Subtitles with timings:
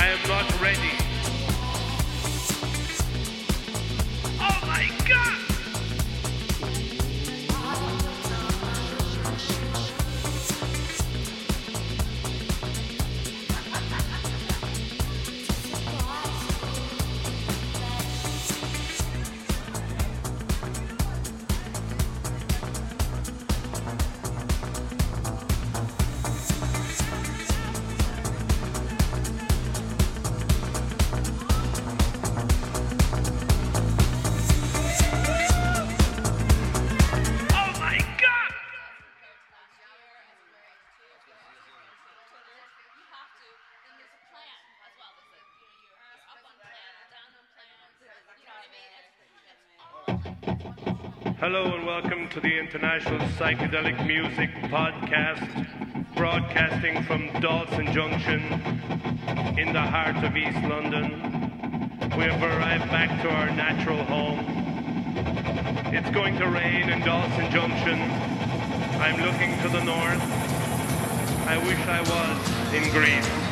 [0.00, 0.37] I am not
[52.00, 58.40] welcome to the International Psychedelic Music Podcast, broadcasting from Dalston Junction
[59.58, 61.10] in the heart of East London.
[62.16, 64.44] We have arrived back to our natural home.
[65.92, 68.00] It's going to rain in Dalston Junction.
[69.00, 70.22] I'm looking to the north.
[71.48, 73.47] I wish I was in Greece.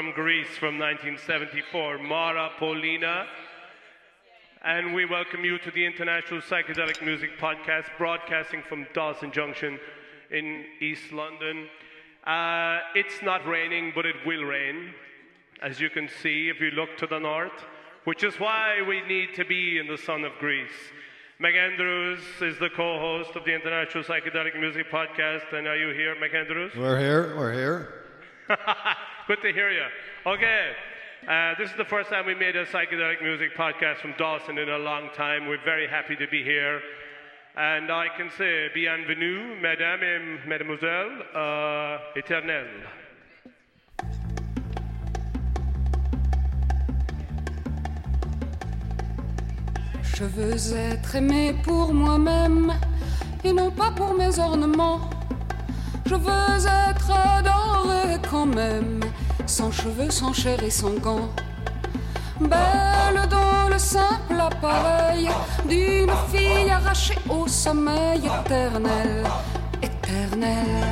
[0.00, 3.26] From Greece from 1974, Mara Polina.
[4.64, 9.78] And we welcome you to the International Psychedelic Music Podcast, broadcasting from Dalston Junction
[10.30, 11.68] in East London.
[12.26, 14.94] Uh, it's not raining, but it will rain,
[15.62, 17.66] as you can see if you look to the north,
[18.04, 20.80] which is why we need to be in the sun of Greece.
[21.42, 25.52] McAndrews is the co host of the International Psychedelic Music Podcast.
[25.52, 26.74] And are you here, McAndrews?
[26.74, 27.36] We're here.
[27.36, 27.94] We're here.
[29.30, 29.86] Good to hear you.
[30.26, 30.72] Okay.
[31.28, 34.68] Uh, this is the first time we made a psychedelic music podcast from Dalston in
[34.68, 35.46] a long time.
[35.46, 36.80] We're very happy to be here.
[37.56, 41.98] And I can say bienvenue, mesdames et mesdemoiselles, uh.
[50.02, 52.72] Je veux être aimé pour moi-même
[53.44, 55.19] et non pas pour mes ornements.
[56.10, 58.98] Je veux être adoré quand même,
[59.46, 61.28] sans cheveux, sans chair et sans gants.
[62.40, 65.28] Belle dans le simple appareil
[65.68, 69.22] d'une fille arrachée au sommeil éternel,
[69.80, 70.82] éternel.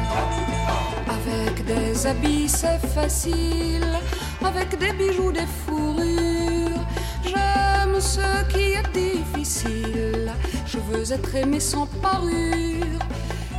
[1.17, 3.99] Avec des habits c'est facile,
[4.45, 6.85] avec des bijoux, des fourrures.
[7.25, 10.33] J'aime ce qui est difficile.
[10.65, 12.69] Je veux être aimé sans parure.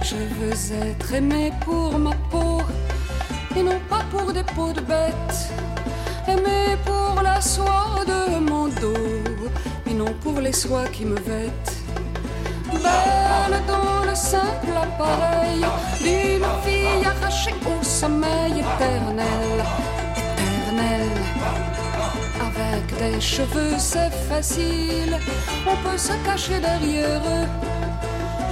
[0.01, 2.61] Je veux être aimé pour ma peau
[3.55, 5.51] et non pas pour des peaux de bête.
[6.27, 8.93] Aimé pour la soie de mon dos
[9.89, 11.75] et non pour les soies qui me vêtent.
[12.71, 15.61] Belle dans le simple appareil
[15.99, 19.65] d'une fille arrachée au sommeil éternel,
[20.37, 21.09] éternel.
[22.47, 25.17] Avec des cheveux c'est facile,
[25.67, 27.78] on peut se cacher derrière eux.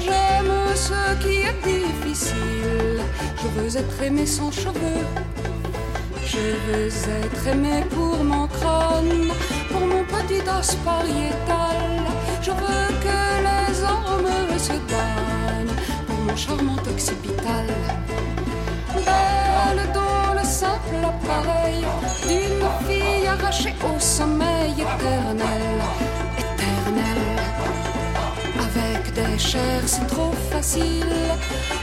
[0.08, 3.02] J'aime ce qui est difficile,
[3.42, 5.06] je veux être aimé sans cheveux.
[6.26, 6.88] Je veux
[7.26, 9.32] être aimé pour mon crâne,
[9.70, 11.82] pour mon petit os pariétal.
[12.42, 15.76] Je veux que les hommes se gagnent
[16.08, 17.68] pour mon charmant occipital.
[18.96, 21.86] Belle dans le simple appareil
[22.28, 25.78] d'une fille arrachée au sommeil éternel
[29.18, 31.16] t'es cher, c'est trop facile,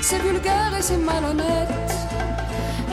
[0.00, 1.92] c'est vulgaire et c'est malhonnête.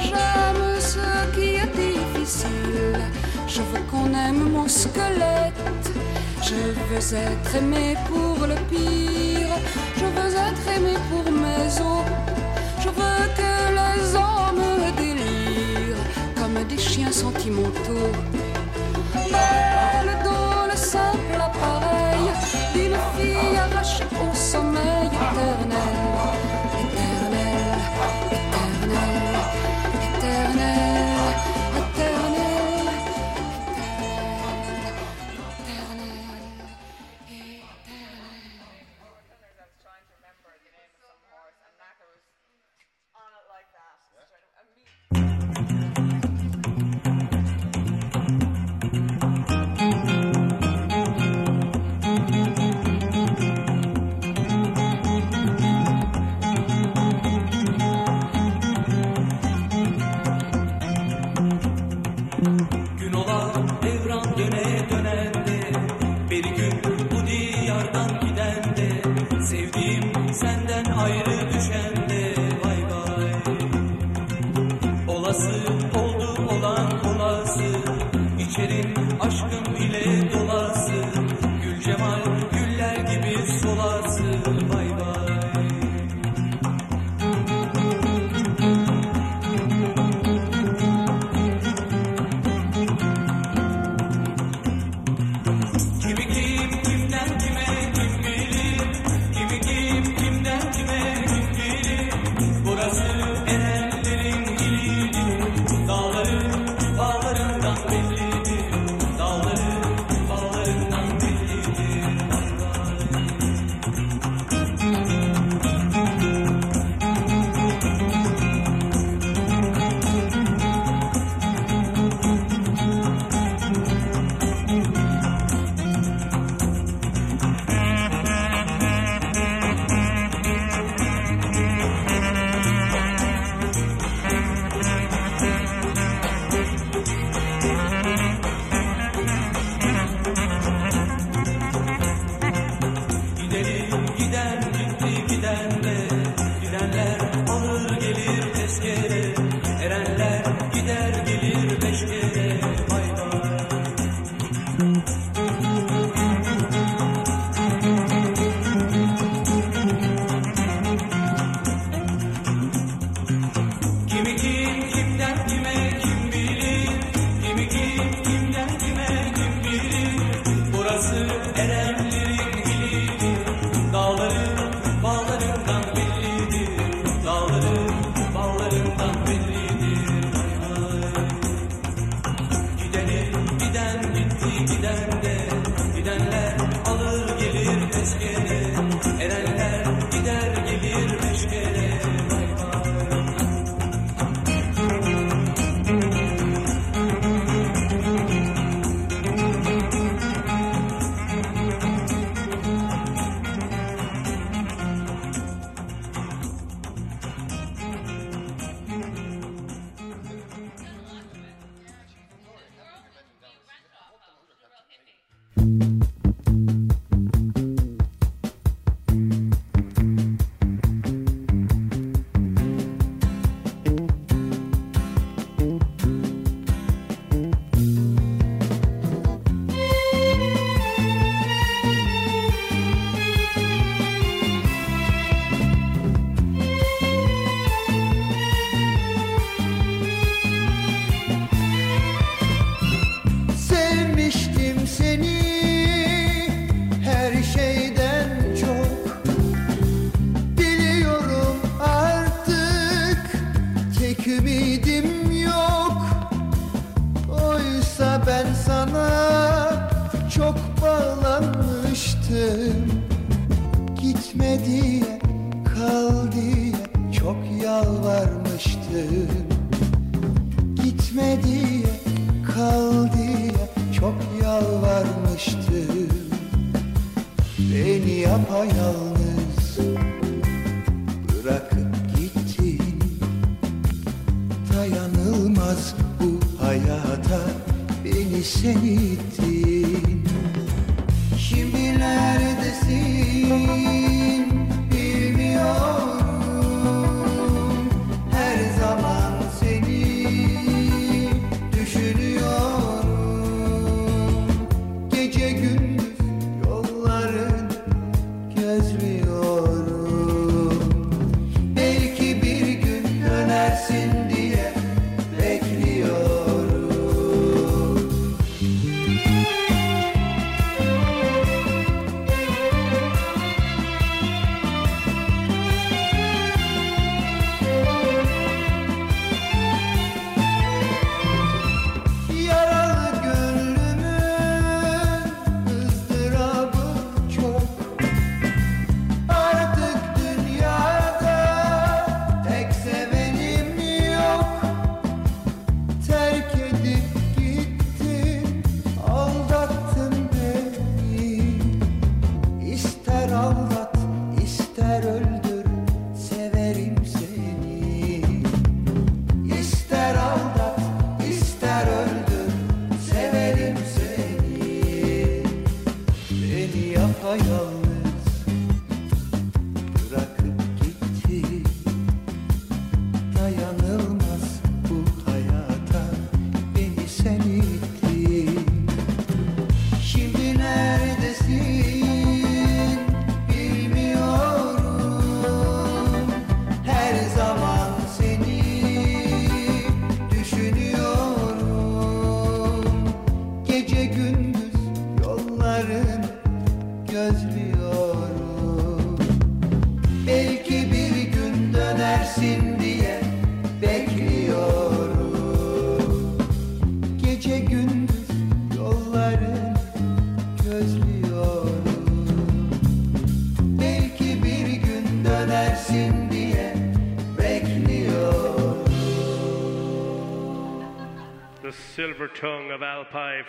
[0.06, 2.98] J'aime ce qui est difficile,
[3.48, 5.88] je veux qu'on aime mon squelette.
[6.48, 9.54] Je veux être aimé pour le pire,
[10.00, 12.06] je veux être aimé pour mes os.
[12.84, 14.68] Je veux que les hommes
[14.98, 16.06] délirent
[16.36, 18.12] comme des chiens sentimentaux.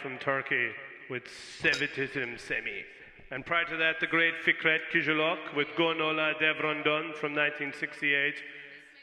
[0.03, 0.71] From Turkey
[1.09, 1.23] with
[1.61, 2.83] Sevitism Semi.
[3.31, 8.35] And prior to that, the great Fikret Kızılok with Gün Ola Devran Döne from 1968.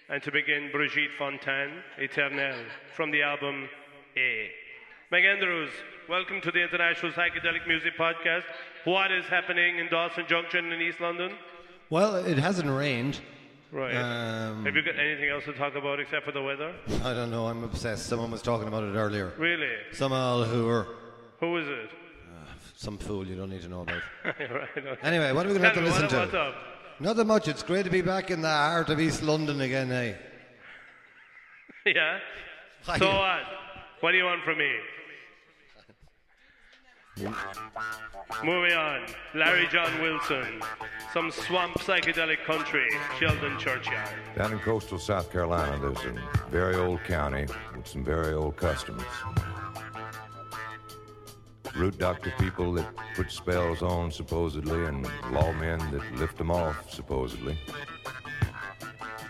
[0.10, 3.70] And to begin, Brigitte Fontaine, Eternel, from the album
[4.18, 4.50] A.
[5.10, 5.70] McAndrews,
[6.10, 8.44] welcome to the International Psychedelic Music Podcast.
[8.84, 11.32] What is happening in Dalston Junction in East London?
[11.90, 13.22] Well, it hasn't rained.
[13.72, 13.96] Right.
[13.96, 16.74] Um, Have you got anything else to talk about except for the weather?
[17.04, 17.46] I don't know.
[17.46, 18.08] I'm obsessed.
[18.08, 19.32] Someone was talking about it earlier.
[19.38, 19.70] Really?
[19.92, 20.88] Some who are
[21.40, 21.90] Who is it?
[22.76, 24.02] some fool you don't need to know about.
[24.24, 24.38] right,
[24.78, 24.96] okay.
[25.04, 26.18] Anyway, what are we going to have to listen what, to?
[26.20, 26.56] What's up?
[27.02, 27.50] Nothing much.
[27.50, 30.14] It's great to be back in the heart of East London again, eh?
[31.86, 32.20] Yeah?
[32.84, 32.98] Hi.
[32.98, 33.42] So what?
[34.00, 34.72] What do you want from me?
[38.44, 39.02] Moving on.
[39.36, 40.62] Larry Jon Wilson.
[41.14, 42.88] Some swamp psychedelic country.
[43.20, 44.10] Sheldon Churchyard.
[44.36, 49.04] Down in coastal South Carolina, there's a very old county with some very old customs.
[51.76, 57.58] Root doctor people that put spells on, supposedly, and lawmen that lift them off, supposedly.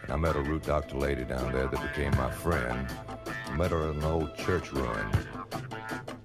[0.04, 2.88] And I met a root doctor lady down there that became my friend.
[3.47, 6.18] I met her at an old church ruin in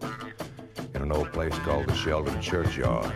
[1.05, 3.13] an old place called the Sheldon Churchyard.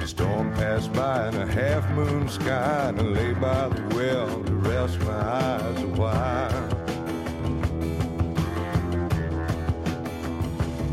[0.00, 4.42] The storm passed by in a half moon sky, and I lay by the well
[4.42, 6.64] to rest my eyes a while.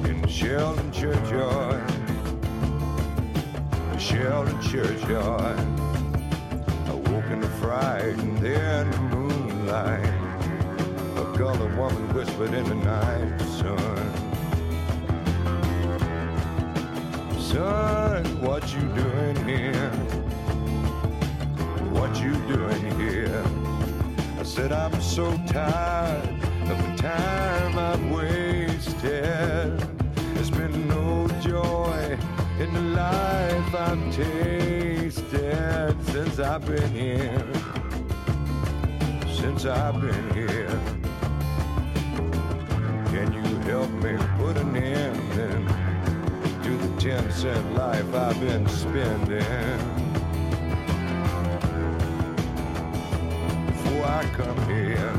[0.03, 1.87] In the Sheldon Churchyard,
[3.93, 5.59] the Sheldon Churchyard,
[6.87, 10.22] I woke in the fright, and there in the moonlight,
[11.33, 13.77] a colored woman whispered in the night, son.
[17.39, 19.89] Son, what you doing here?
[21.91, 23.43] What you doing here?
[24.39, 26.29] I said, I'm so tired
[26.69, 29.79] of the time I've wasted.
[30.33, 32.17] There's been no joy
[32.59, 37.45] in the life I've tasted since I've been here.
[39.35, 41.02] Since I've been here.
[43.73, 45.31] Help me put an end
[46.63, 49.39] to the 10 cent life I've been spending?
[53.65, 55.11] Before I come here,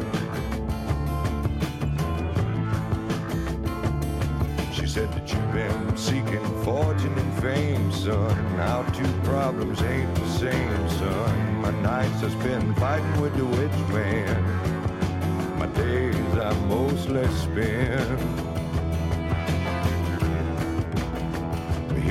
[4.72, 8.38] she said that you've been seeking fortune and fame, son.
[8.60, 11.60] Our two problems ain't the same, son.
[11.60, 15.58] My nights I spend fighting with the witch man.
[15.58, 18.43] My days I mostly spend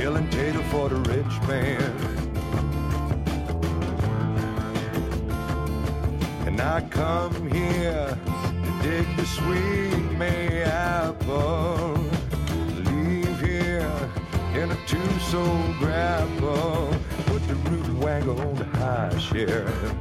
[0.04, 1.94] Healing tater for the rich man.
[6.46, 8.18] And I come here
[8.66, 11.98] to dig the sweet May apple.
[12.84, 14.10] Leave here
[14.56, 16.94] in a two-soul grapple.
[17.28, 19.94] Put the root waggle on the high sheriff.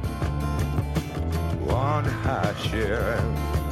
[1.69, 3.62] On high sheriff.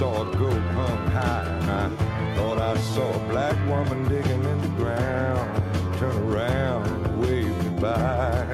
[0.00, 4.60] Saw a goat hung high and I thought I saw a black woman digging in
[4.62, 5.62] the ground.
[5.98, 8.46] Turn around and wave me by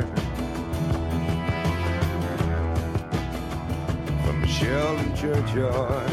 [4.25, 6.11] from Sheldon churchyard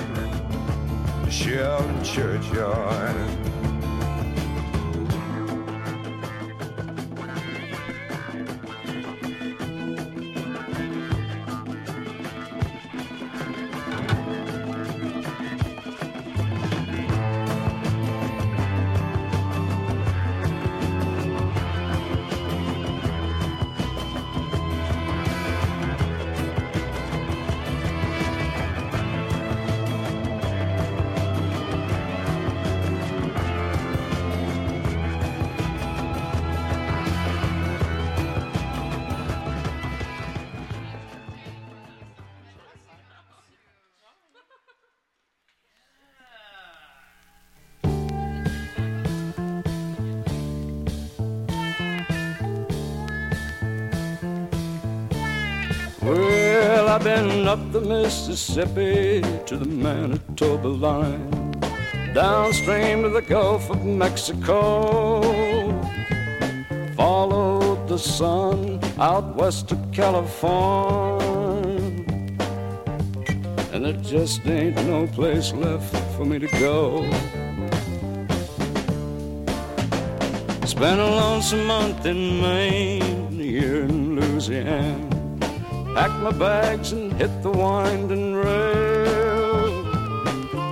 [1.31, 3.42] Sheldon churchyard
[57.53, 61.51] up the Mississippi to the Manitoba line,
[62.11, 65.21] downstream to the Gulf of Mexico.
[66.97, 71.21] Followed the sun out west of California,
[73.71, 77.03] and there just ain't no place left for me to go.
[80.65, 85.13] Spent a lonesome month in Maine, a year in Louisiana.
[85.93, 89.83] Packed my bags and hit the winding rail.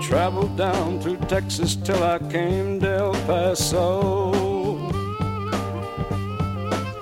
[0.02, 4.32] Traveled down through Texas till I came to El Paso.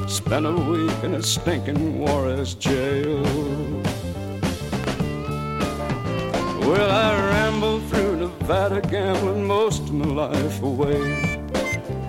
[0.08, 3.24] Spent a week in a stinking Juarez jail.
[6.68, 11.40] Well, I rambled through Nevada, gambling most of my life away.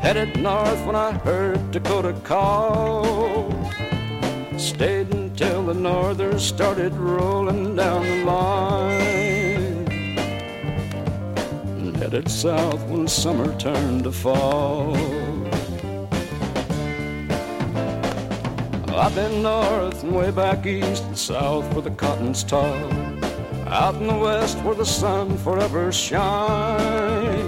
[0.02, 3.50] Headed north when I heard Dakota call.
[4.58, 9.88] Stayed until the northers started rolling down the line.
[11.78, 14.94] And headed south when summer turned to fall.
[18.94, 22.92] I've been north and way back east and south where the cotton's tall.
[23.66, 27.40] Out in the west where the sun forever shines.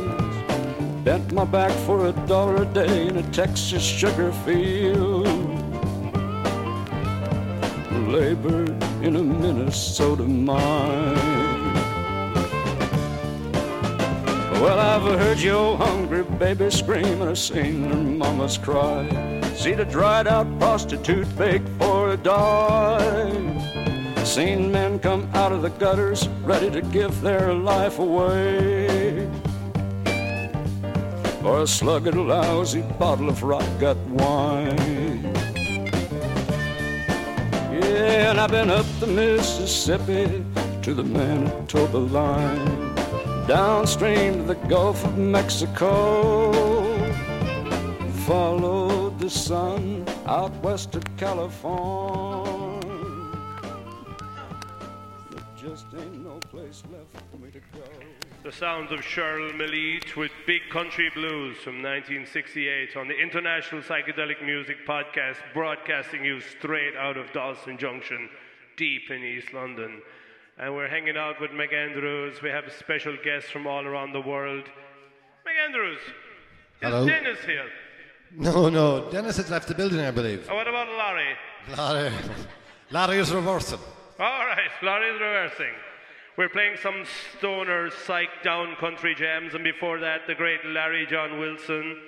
[1.04, 5.21] Bent my back for a dollar a day in a Texas sugar field.
[8.12, 8.68] Labored
[9.02, 11.14] in a Minnesota mine.
[14.60, 19.08] Well, I've heard your hungry baby scream and I've seen her mamas cry.
[19.54, 23.58] Seen a dried out prostitute beg for a dime.
[24.26, 29.26] Seen men come out of the gutters ready to give their life away
[31.42, 35.11] or a slug of lousy bottle of rot gut wine.
[37.92, 40.42] Yeah, and I've been up the Mississippi
[40.80, 42.96] to the Manitoba line,
[43.46, 46.50] downstream to the Gulf of Mexico.
[48.26, 52.80] Followed the sun out west of California.
[55.30, 58.21] There just ain't no place left for me to go.
[58.44, 64.44] The sounds of Cheryl Millet with Big Country Blues from 1968 on the International Psychedelic
[64.44, 68.28] Music Podcast, broadcasting you straight out of Dalston Junction,
[68.76, 70.02] deep in East London.
[70.58, 72.42] And we're hanging out with McAndrews.
[72.42, 74.64] We have special guests from all around the world.
[75.44, 76.12] Meg Andrews, is
[76.80, 77.06] Hello.
[77.06, 77.66] Dennis here?
[78.36, 79.08] No, no.
[79.10, 80.48] Dennis has left the building, I believe.
[80.50, 81.36] Oh, what about Larry?
[81.76, 82.12] Larry,
[82.90, 83.78] Larry is reversing.
[84.18, 85.74] All right, Larry's reversing.
[86.38, 87.04] We're playing some
[87.36, 92.00] stoner, psych down country jams, and before that, the great Larry Jon Wilson.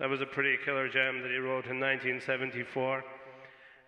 [0.00, 3.04] That was a pretty killer jam that he wrote in 1974.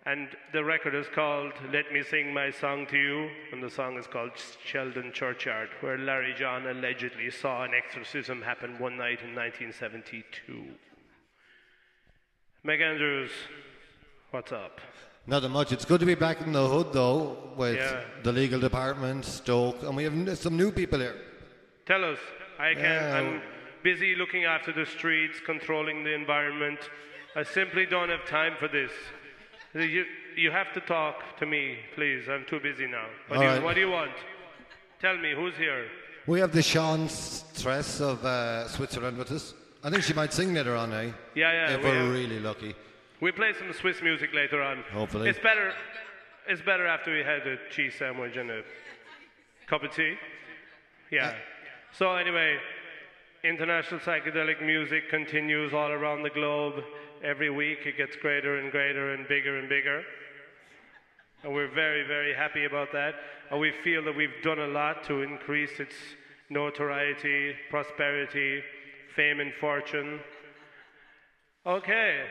[0.05, 3.97] And the record is called Let Me Sing My Song to You, and the song
[3.97, 4.31] is called
[4.63, 10.63] Sheldon Churchyard, where Larry Jon allegedly saw an exorcism happen one night in 1972.
[12.65, 13.31] McAndrews,
[14.31, 14.79] what's up?
[15.27, 15.73] Not that much.
[15.73, 18.01] It's good to be back in the hood, though, with Yeah.
[18.23, 21.15] the legal department, Stoke, and we have some new people here.
[21.85, 22.19] Tell us.
[22.57, 22.83] I can.
[22.83, 23.17] Yeah.
[23.17, 23.41] I'm
[23.83, 26.79] busy looking after the streets, controlling the environment.
[27.35, 28.91] I simply don't have time for this.
[29.73, 32.29] You, you have to talk to me, please.
[32.29, 33.07] I'm too busy now.
[33.27, 33.63] What, do, you, right.
[33.63, 34.11] what do you want?
[35.01, 35.85] Tell me, who's here?
[36.25, 39.53] We have the Sean Stress of uh, Switzerland with us.
[39.83, 41.11] I think she might sing later on, eh?
[41.35, 41.75] Yeah, yeah.
[41.75, 42.75] If we, we're have- really lucky.
[43.21, 44.83] We play some Swiss music later on.
[44.91, 45.29] Hopefully.
[45.29, 45.73] It's better.
[46.47, 48.61] It's better after we had a cheese sandwich and a
[49.67, 50.15] cup of tea.
[51.11, 51.33] Yeah.
[51.91, 52.57] So anyway,
[53.43, 56.83] international psychedelic music continues all around the globe.
[57.23, 60.03] Every week it gets greater and greater and bigger and bigger.
[61.43, 63.15] And we're very, very happy about that.
[63.51, 65.95] And we feel that we've done a lot to increase its
[66.49, 68.61] notoriety, prosperity,
[69.15, 70.19] fame, and fortune.
[71.65, 72.23] Okay,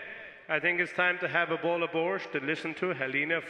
[0.49, 3.41] I think it's time to have a bowl of borscht to listen to Helena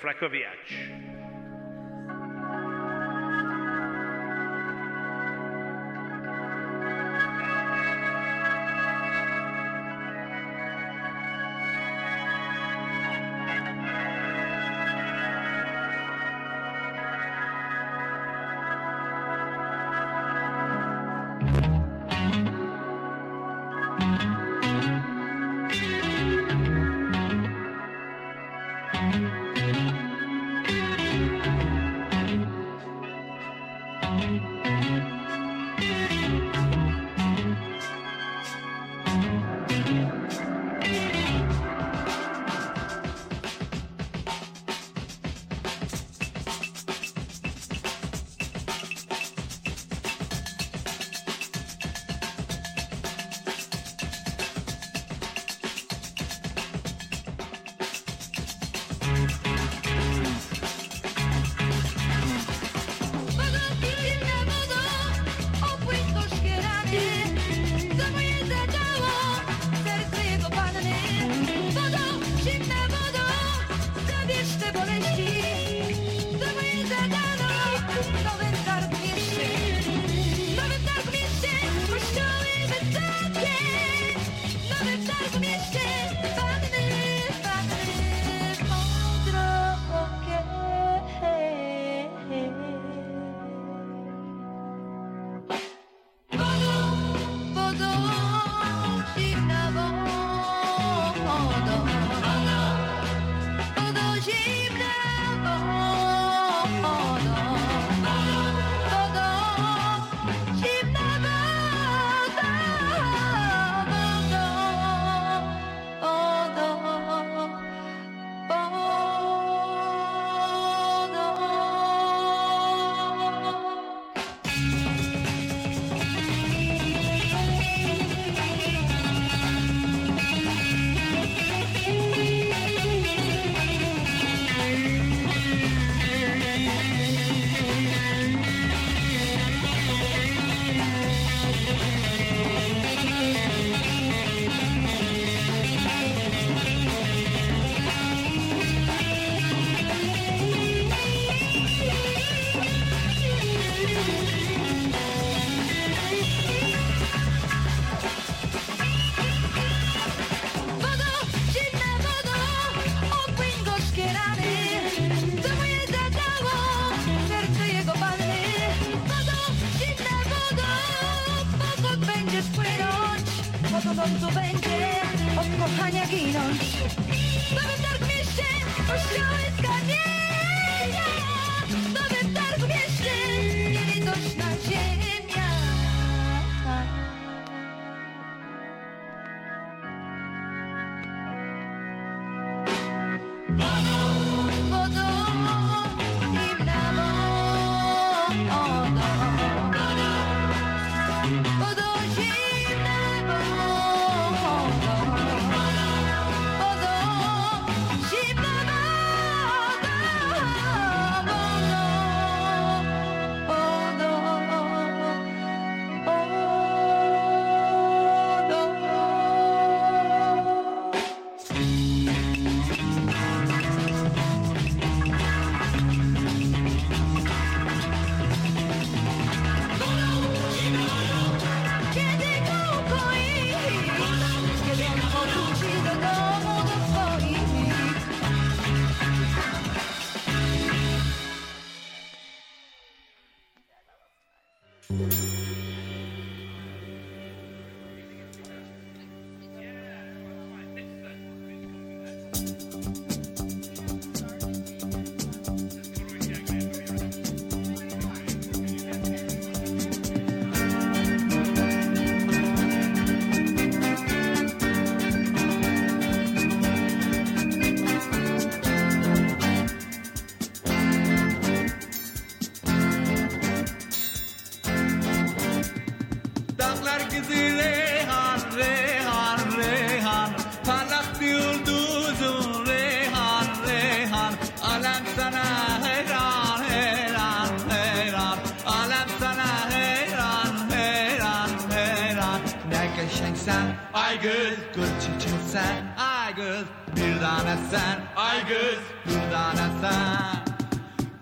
[294.06, 295.96] Aygül Göz göz çiçin sen.
[295.98, 296.64] Aygül
[296.96, 298.00] Bir tane sen.
[298.16, 300.44] Aygül Bir tane sen.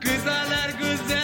[0.00, 1.23] Güzeller güzel.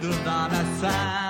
[0.00, 1.25] devant la salle.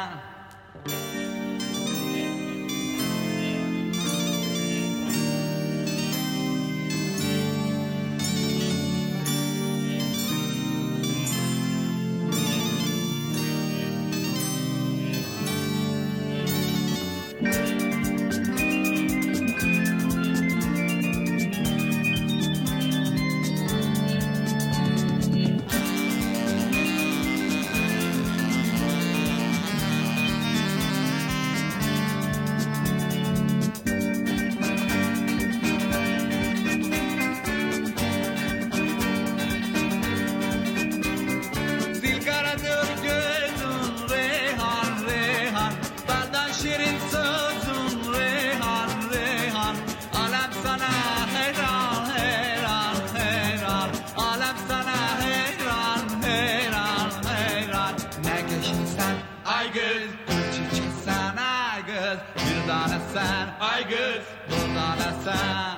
[63.66, 63.74] Frakoviac.
[63.74, 65.75] Aigız dudalasan Yaklar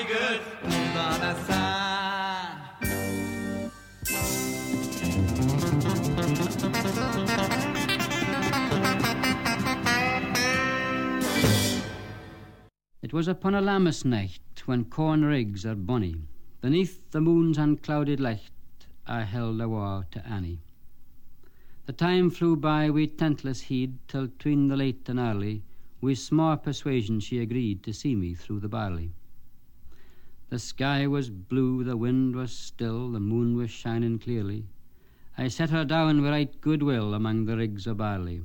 [0.00, 0.06] It
[13.12, 16.16] was upon a Lammas night when corn rigs are bonny.
[16.62, 18.40] Beneath the moon's unclouded light,
[19.06, 20.62] I held a war to Annie.
[21.84, 25.62] The time flew by wi' tentless heed till tween the late and early,
[26.00, 29.12] wi' small persuasion she agreed to see me through the barley.
[30.50, 34.66] The sky was blue, the wind was still, the moon was shining clearly.
[35.38, 38.42] I set her down wi' right goodwill among the rigs o' barley.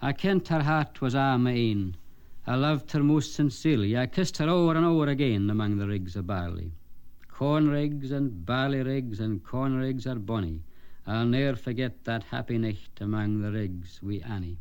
[0.00, 1.98] I kent her heart was a' my ain.
[2.46, 3.98] I loved her most sincerely.
[3.98, 6.72] I kissed her o'er and o'er again among the rigs o' barley.
[7.28, 10.62] Corn rigs and barley rigs and corn rigs are bonny.
[11.06, 14.56] I'll ne'er forget that happy night among the rigs wi' Annie.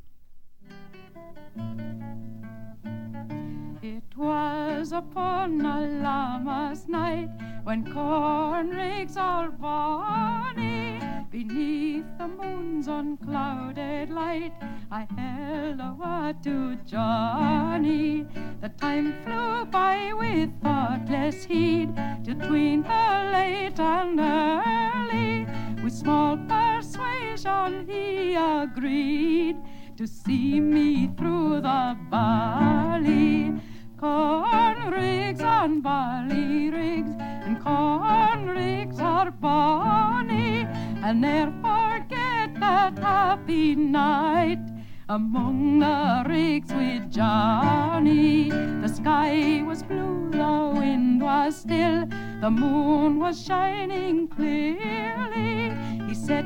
[4.16, 7.28] It was upon a lammas night
[7.64, 14.54] when corn rigs all bonny beneath the moon's unclouded light.
[14.90, 18.26] I held a word to Johnny.
[18.62, 21.94] The time flew by with thoughtless heed
[22.24, 25.46] between the late and early.
[25.84, 29.58] With small persuasion he agreed
[29.98, 33.60] to see me through the barley.
[33.98, 40.68] Corn rigs and barley rigs and corn rigs are bonny.
[41.02, 44.60] I'll ne'er forget that happy night
[45.08, 48.50] among the rigs with Johnny.
[48.50, 52.06] The sky was blue, the wind was still,
[52.42, 55.74] the moon was shining clearly.
[56.08, 56.46] He set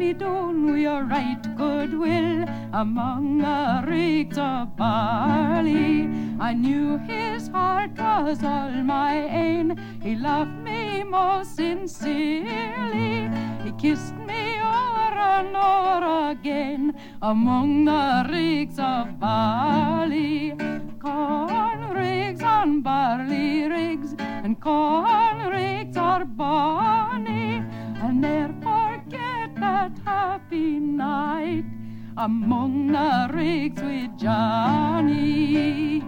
[0.00, 6.08] me down with your right goodwill among the rigs of barley.
[6.40, 9.76] I knew his heart was all my ain.
[10.02, 13.28] He loved me most sincerely.
[13.62, 14.42] He kissed me
[14.72, 20.54] o'er and o'er again among the rigs of barley.
[20.98, 27.62] Corn rigs and barley rigs and corn rigs are bonny.
[28.12, 28.69] Ne'er forget
[29.80, 31.64] that happy night
[32.18, 36.00] among the rigs with Johnny.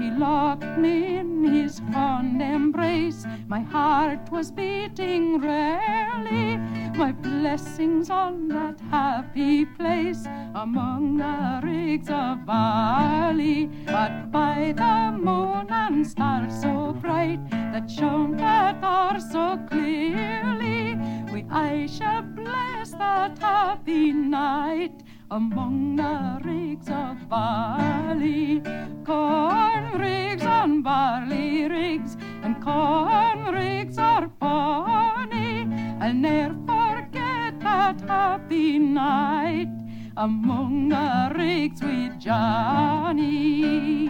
[0.00, 3.26] He locked me in his fond embrace.
[3.48, 6.56] My heart was beating rarely.
[6.96, 13.66] My blessings on that happy place among the rigs of barley.
[13.84, 20.51] But by the moon and stars so bright that shone that hour so clearly, we
[21.54, 28.62] I shall bless that happy night among the rigs of barley.
[29.04, 35.68] Corn rigs and barley rigs and corn rigs are bonny.
[36.00, 39.68] I'll ne'er forget that happy night
[40.16, 44.08] among the rigs with Johnny.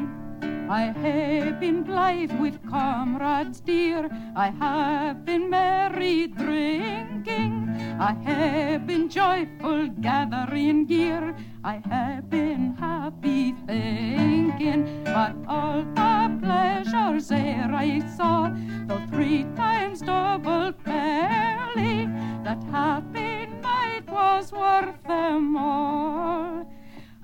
[0.72, 4.08] I have been blithe with comrades dear.
[4.34, 7.68] I have been merry drinking.
[8.00, 11.36] I have been joyful gathering gear.
[11.62, 15.04] I have been happy thinking.
[15.04, 18.50] But all the pleasures ere I saw,
[18.86, 22.06] though three times double fairly,
[22.44, 26.64] that happy night was worth them all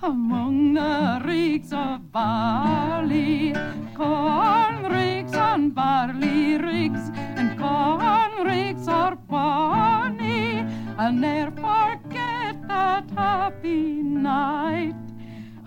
[0.03, 3.53] among the rigs of barley,
[3.97, 10.65] corn rigs and barley rigs, and corn rigs are bonny.
[10.97, 14.95] I'll ne'er forget that happy night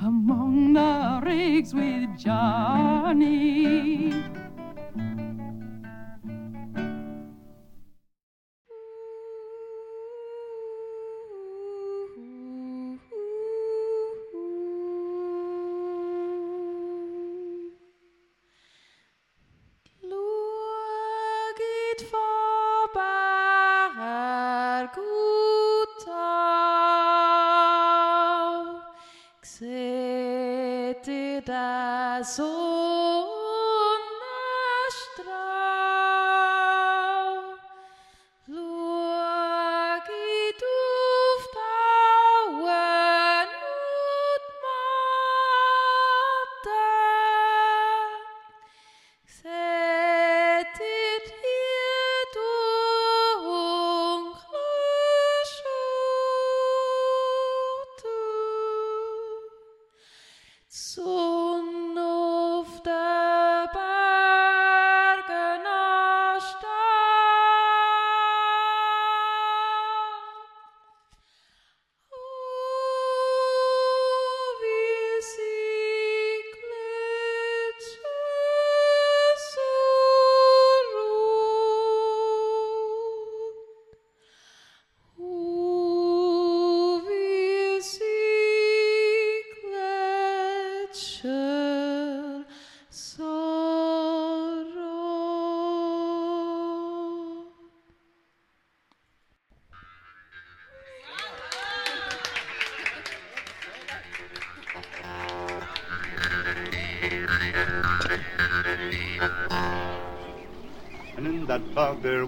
[0.02, 4.14] among the rigs with Johnny.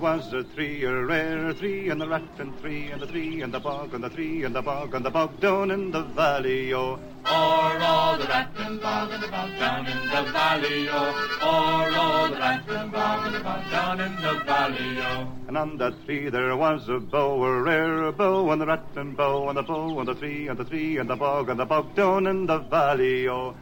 [0.04, 3.54] Was a three, a rare three, and the rat and three, and the three, and
[3.54, 6.74] the bog, and the three, and the bog, and the bog down in the valley,
[6.74, 7.00] oh.
[7.26, 11.40] O'er all oh, the rat and bog and the bog down in the valley, oh.
[11.42, 15.32] O'er all oh, the rat and bog and the bog down in the valley, oh.
[15.48, 19.16] And on that tree there was a bow, a rare bow, and the rat and
[19.16, 21.66] bow, and the bow, and the three, and the three, and the bog, and the
[21.66, 23.56] bog down in the valley, oh.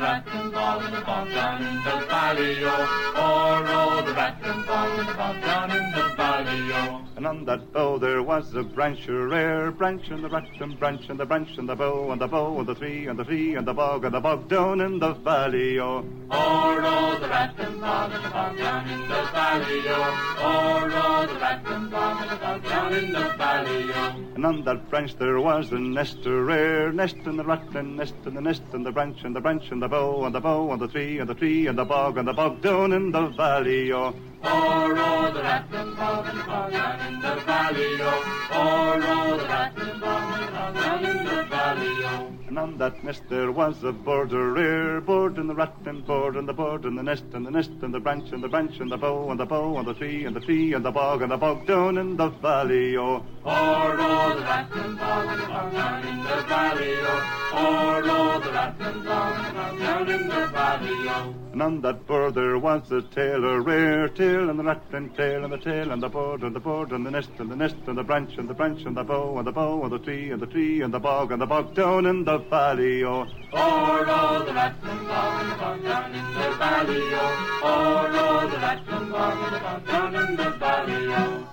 [0.00, 3.12] O'er all the rat and bog and the bog down in the valley, oh.
[3.16, 7.04] O'er all the rat and bog and the bog down in the valley, oh.
[7.16, 10.78] And on that bow there was a branch, a rare branch, and the rat and
[10.78, 13.24] branch, and the branch, and the bow, and the bow, and the three, and the
[13.26, 16.02] three, and the bog, and the bog down in the valley, oh.
[16.30, 17.09] All the
[17.40, 20.36] rat and bog and down in the valley, oh.
[20.48, 24.34] O'er all the rat and bog and down in the valley, oh.
[24.34, 27.96] And on that branch there was a nest, a rare nest, and the rat and
[27.96, 30.40] nest, and the nest, and the branch, and the branch, and the bow, and the
[30.40, 33.10] bow, and the tree, and the tree, and the bog, and the bog down in
[33.10, 34.14] the valley, oh.
[34.44, 38.50] O'er all the rat and bog and the bog down in the valley, oh.
[38.52, 42.39] O'er all the rat and bog and the bog down in the valley, oh.
[42.50, 46.04] And on that nest there was a bird, a rare bird, and the rat and
[46.04, 48.48] bird, and the bird, and the nest, and the nest, and the branch, and the
[48.48, 50.90] branch, and the bow, and the bow, and the tree, and the tree, and the
[50.90, 53.24] bog, and the bog down in the valley, oh.
[53.46, 57.52] O'er all the rat and bog and the bog down in the valley, oh.
[57.54, 61.34] O'er all the rat and bog and the bog down in the valley, oh.
[61.52, 65.14] And on that bird there was a tail, a rare tail, and the rat and
[65.16, 67.56] tail, and the tail, and the bird, and the bird, and the nest, and the
[67.56, 69.98] nest, and the branch, and the branch, and the bow, and the bow, and the
[69.98, 73.26] tree, and the tree, and the bog, and the bog down in the valley, oh.
[73.52, 77.60] O'er the rat and bog and the down in the valley, oh.
[77.64, 81.46] O'er the rat and bog and the down in the valley, oh.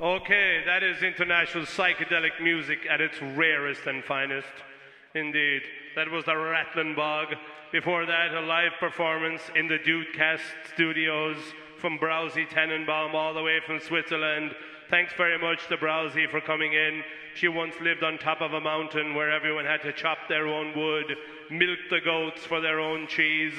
[0.00, 4.48] Okay, that is international psychedelic music at its rarest and finest.
[5.14, 5.62] Indeed,
[5.94, 7.28] that was the Rattling Bog.
[7.70, 10.40] Before that, a live performance in the DOODcast
[10.74, 11.36] studios
[11.78, 14.54] from Browsy Tenenbaum all the way from Switzerland.
[14.92, 17.02] Thanks very much to Browsy for coming in.
[17.34, 20.78] She once lived on top of a mountain where everyone had to chop their own
[20.78, 21.16] wood,
[21.50, 23.54] milk the goats for their own cheese.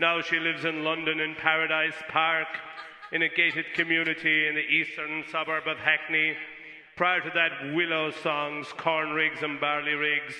[0.00, 2.48] Now she lives in London in Paradise Park
[3.12, 6.34] in a gated community in the eastern suburb of Hackney.
[6.96, 10.36] Prior to that, Willow songs, Corn Rigs and Barley Rigs.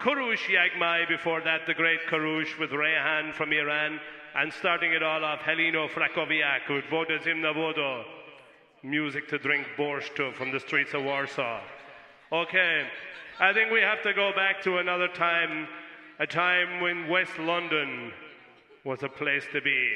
[0.00, 4.00] Kourosh Yaghmaei, before that, the great Kourosh with Rehan from Iran,
[4.36, 8.04] and starting it all off, Helino Frakowiak with Voda Zimna Vodo.
[8.82, 11.60] Music to drink borscht to from the streets of Warsaw.
[12.32, 12.86] Okay,
[13.38, 15.68] I think we have to go back to another time,
[16.18, 18.12] a time when West London
[18.84, 19.92] was a place to be.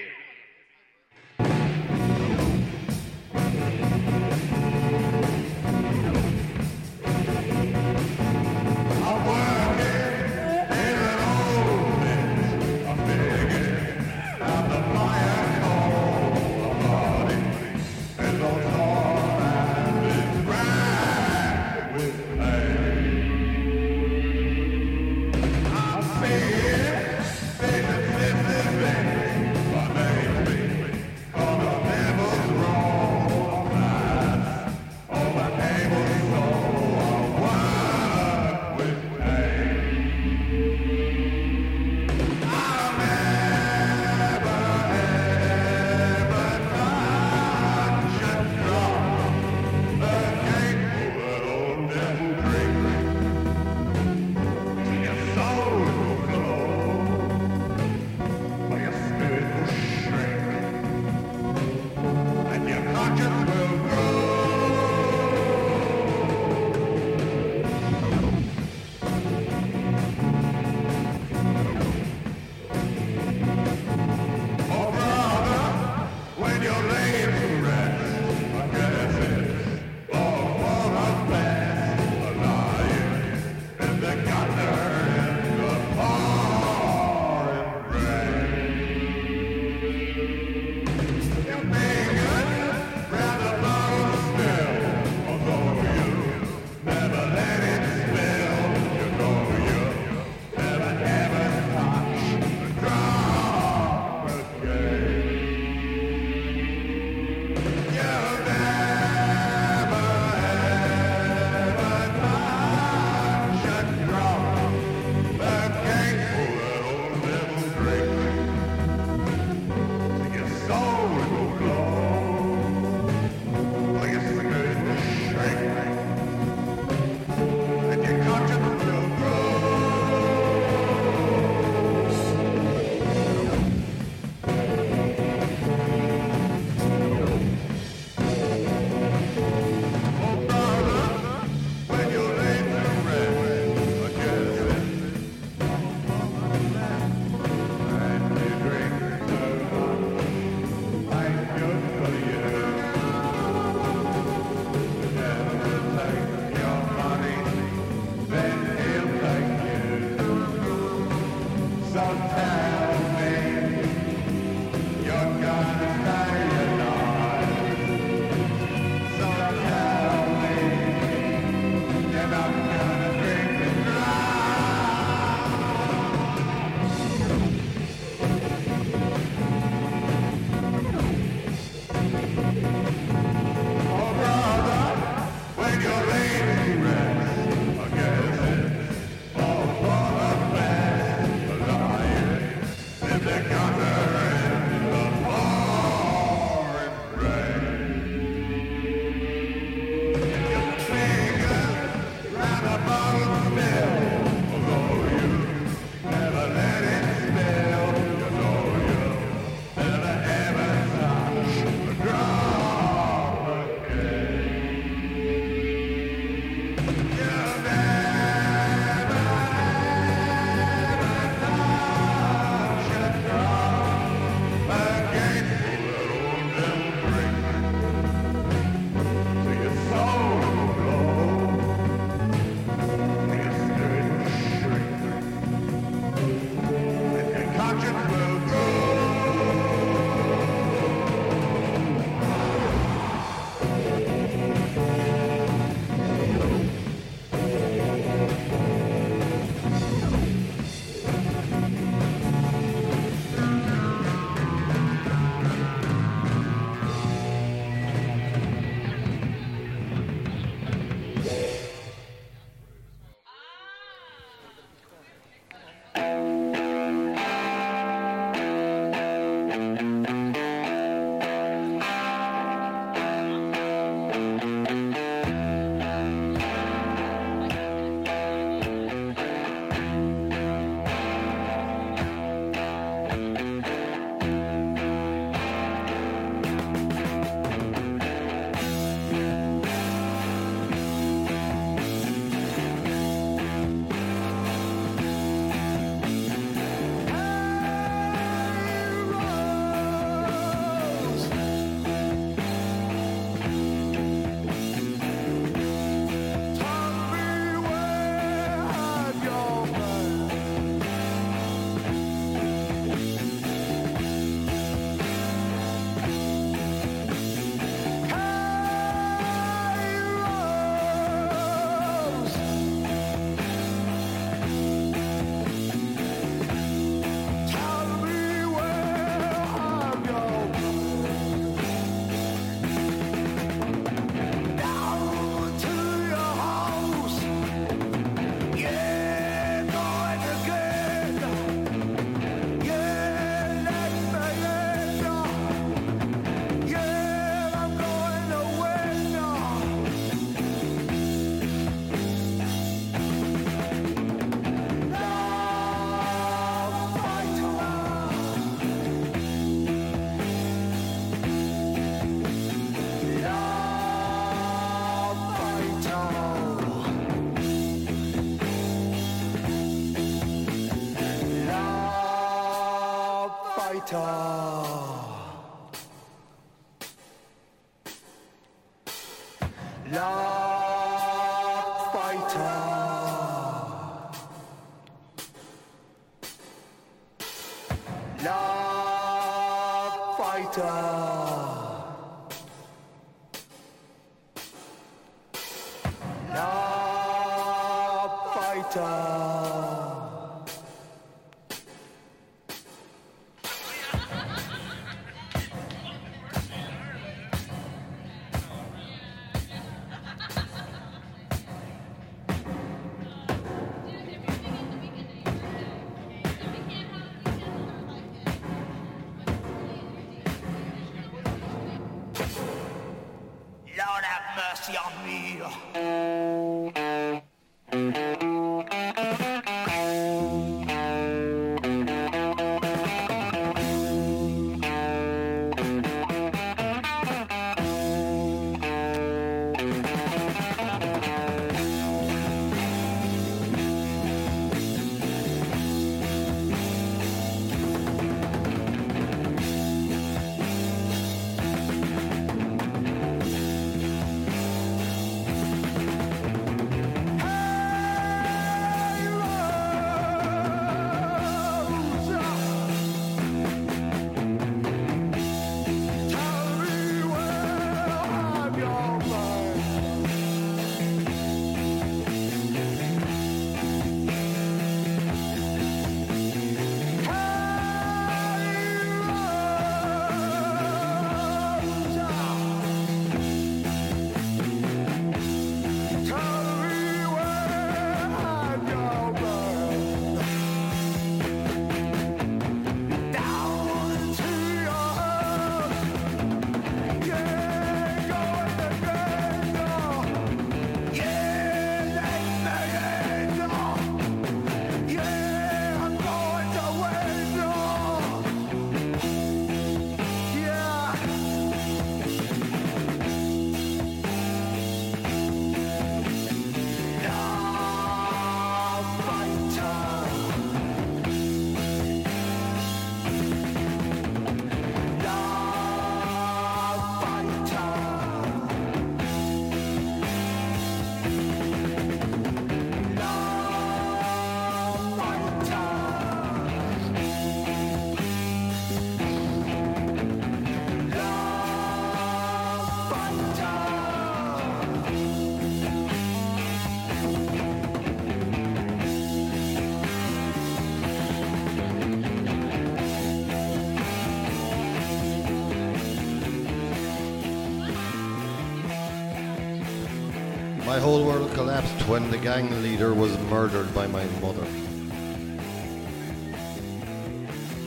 [560.66, 564.46] My whole world collapsed when the gang leader was murdered by my mother.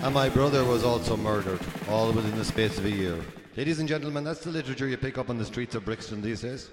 [0.02, 3.20] And my brother was also murdered, all within the space of a year.
[3.56, 6.42] Ladies and gentlemen, that's the literature you pick up on the streets of Brixton these
[6.42, 6.70] days.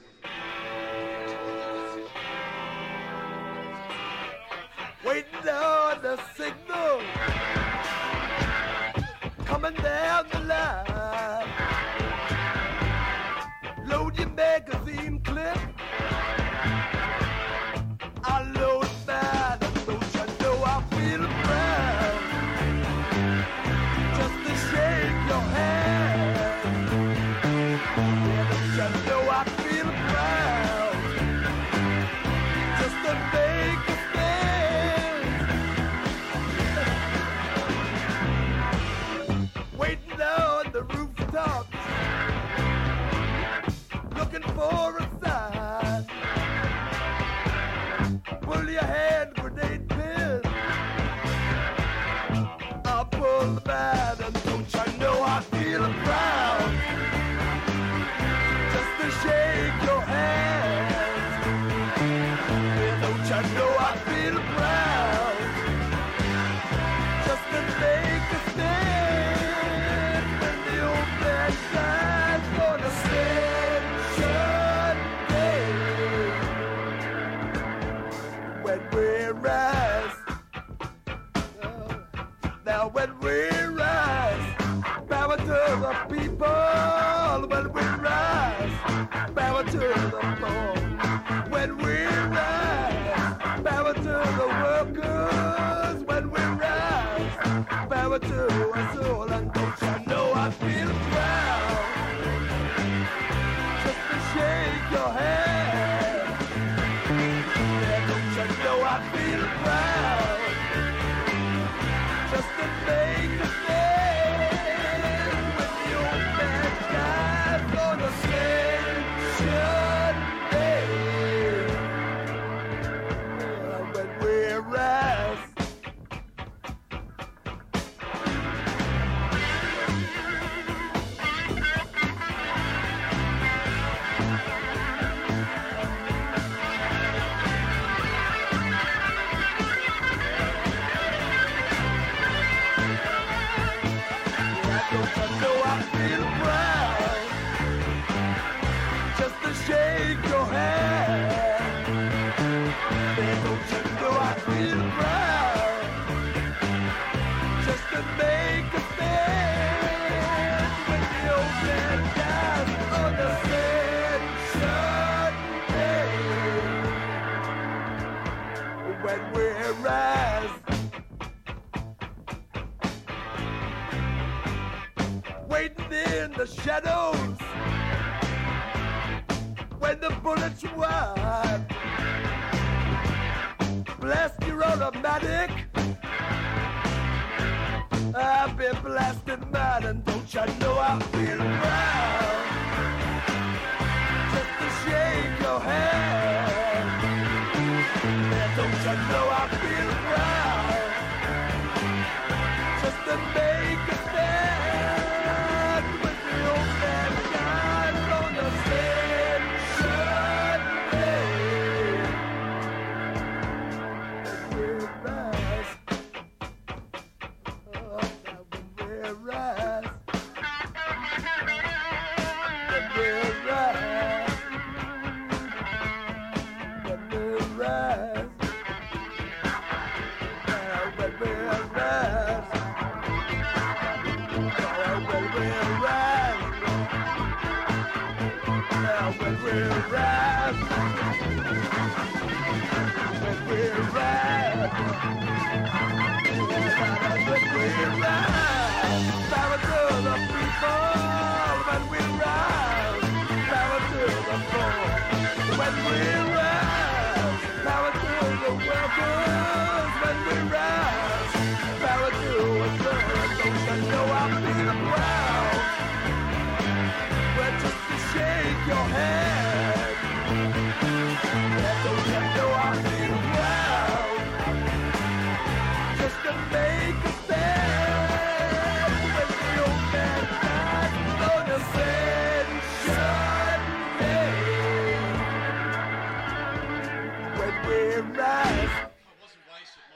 [5.05, 7.44] Waiting on the signal!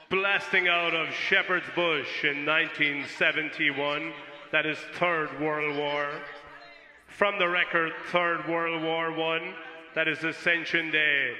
[0.09, 4.11] Blasting out of Shepherd's Bush in 1971.
[4.51, 6.09] That is Third World War.
[7.07, 9.53] From the record Third World War One,
[9.95, 11.33] that is Ascension Day.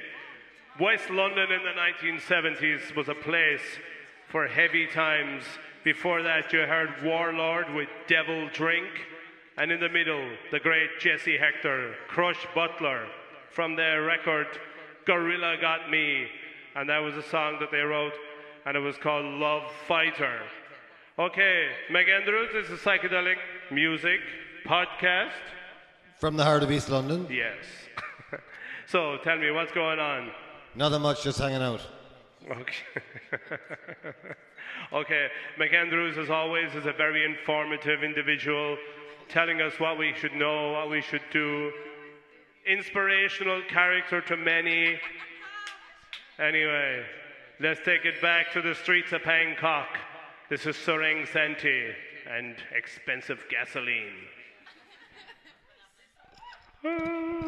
[0.79, 3.79] West London in the 1970s was a place
[4.27, 5.43] for heavy times.
[5.83, 8.89] Before that, you heard Warlord with Devil Drink.
[9.57, 13.07] And in the middle, the great Jesse Hector, Crushed Butler,
[13.51, 14.47] from their record
[15.09, 16.27] Gorilla Got Me.
[16.75, 18.13] And that was a song that they wrote,
[18.67, 20.39] and it was called Love Fighter.
[21.17, 23.37] Okay, McAndrews is a psychedelic
[23.71, 24.19] music
[24.67, 25.31] podcast.
[26.19, 27.25] From the heart of East London.
[27.27, 27.65] Yes.
[28.85, 30.29] so tell me, what's going on?
[30.75, 31.81] Nothing much, just hanging out.
[32.51, 32.83] Okay.
[34.93, 35.27] okay,
[35.59, 38.77] McAndrews, as always, is a very informative individual,
[39.27, 41.71] telling us what we should know, what we should do.
[42.69, 44.99] Inspirational character to many.
[46.37, 47.03] Anyway,
[47.59, 49.87] let's take it back to the streets of Bangkok.
[50.51, 51.87] This is Sroeng Santi
[52.29, 54.13] and expensive gasoline.
[56.85, 57.38] Ah.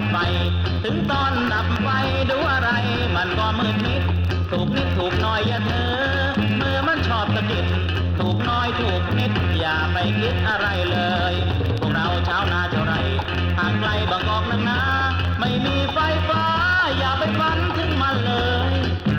[0.00, 0.16] บไฟ
[0.84, 1.88] ถึงตอนดับไฟ
[2.30, 2.70] ดูอะไร
[3.16, 4.02] มันก็มืดมิด
[4.50, 5.90] ถูกนิดถูกน้อยอย่าเธอ
[6.60, 7.66] มือมันชอบตะกิด
[8.18, 10.98] ถูกน้อยถูกนิด อย่าไปคิดอะไรเล
[11.32, 11.34] ย
[11.78, 12.94] พวกเราชาวนาเท่าไร
[13.58, 14.80] ห่างไกลบางกอกนักนา
[15.40, 15.98] ไม่มีไฟ
[16.28, 16.44] ฟ้า
[16.98, 18.32] อย่าไปฝันถึงมันเล
[18.70, 18.72] ย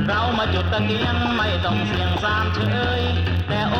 [0.07, 2.59] เรามาจุดตะเกียงไม่ต้องเสี่ยงสามเฉ
[2.99, 3.01] ย
[3.47, 3.75] แต่โอ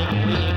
[0.00, 0.49] like me.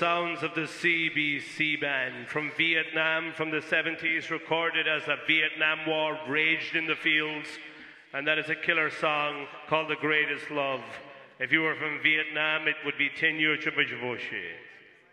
[0.00, 6.18] sounds of the CBC band from Vietnam from the 70s, recorded as the Vietnam War
[6.26, 7.46] raged in the fields.
[8.14, 10.80] And that is a killer song called The Greatest Love.
[11.38, 14.54] If you were from Vietnam, it would be Tenyo Chabajavoshi.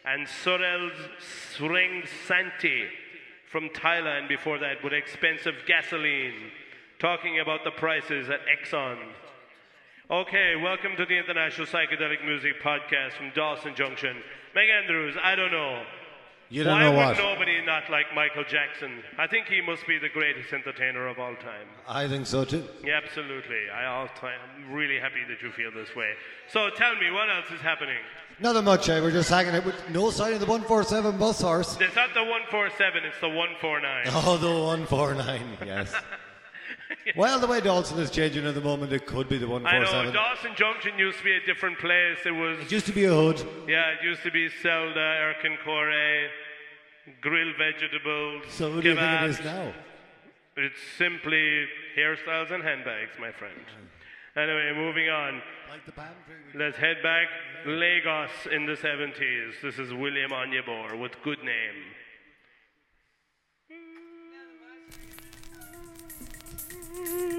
[0.05, 2.85] And Sorel Sroeng Santi
[3.51, 6.49] from Thailand before that with expensive gasoline,
[6.97, 8.99] talking about the prices at Exxon.
[10.09, 14.15] Okay, welcome to the International Psychedelic Music Podcast from Dalston Junction.
[14.57, 15.83] McAndrews, I don't know.
[16.49, 17.17] You don't Why know would what?
[17.17, 19.03] nobody not like Michael Jackson?
[19.19, 21.67] I think he must be the greatest entertainer of all time.
[21.87, 22.63] I think so too.
[22.83, 23.69] Yeah, absolutely.
[23.69, 26.13] I, I'm really happy that you feel this way.
[26.51, 27.97] So tell me, what else is happening?
[28.39, 28.87] Nothing much.
[28.87, 29.01] Eh?
[29.01, 29.65] We're just hanging out.
[29.65, 31.77] With no sign of the 147 bus horse.
[31.81, 34.03] It's not the 147, it's the 149.
[34.07, 35.93] Oh, the 149, yes.
[37.15, 39.65] well, the way Dalston is changing at the moment, it could be the one.
[39.65, 40.11] I know.
[40.11, 42.17] Dalston Junction used to be a different place.
[42.25, 42.59] It was.
[42.59, 43.45] It used to be a hood.
[43.67, 46.27] Yeah, it used to be Selda, Erkin Koray,
[47.21, 48.43] grilled vegetables.
[48.49, 49.73] So what do you think it is now?
[50.55, 53.59] It's simply hairstyles and handbags, my friend.
[54.35, 55.41] Anyway, moving on.
[55.69, 56.07] Like
[56.55, 57.27] Let's head back
[57.65, 59.61] Lagos in the 70s.
[59.61, 61.83] This is William Onyeabor with Good Name.
[66.97, 67.37] Mm-hmm.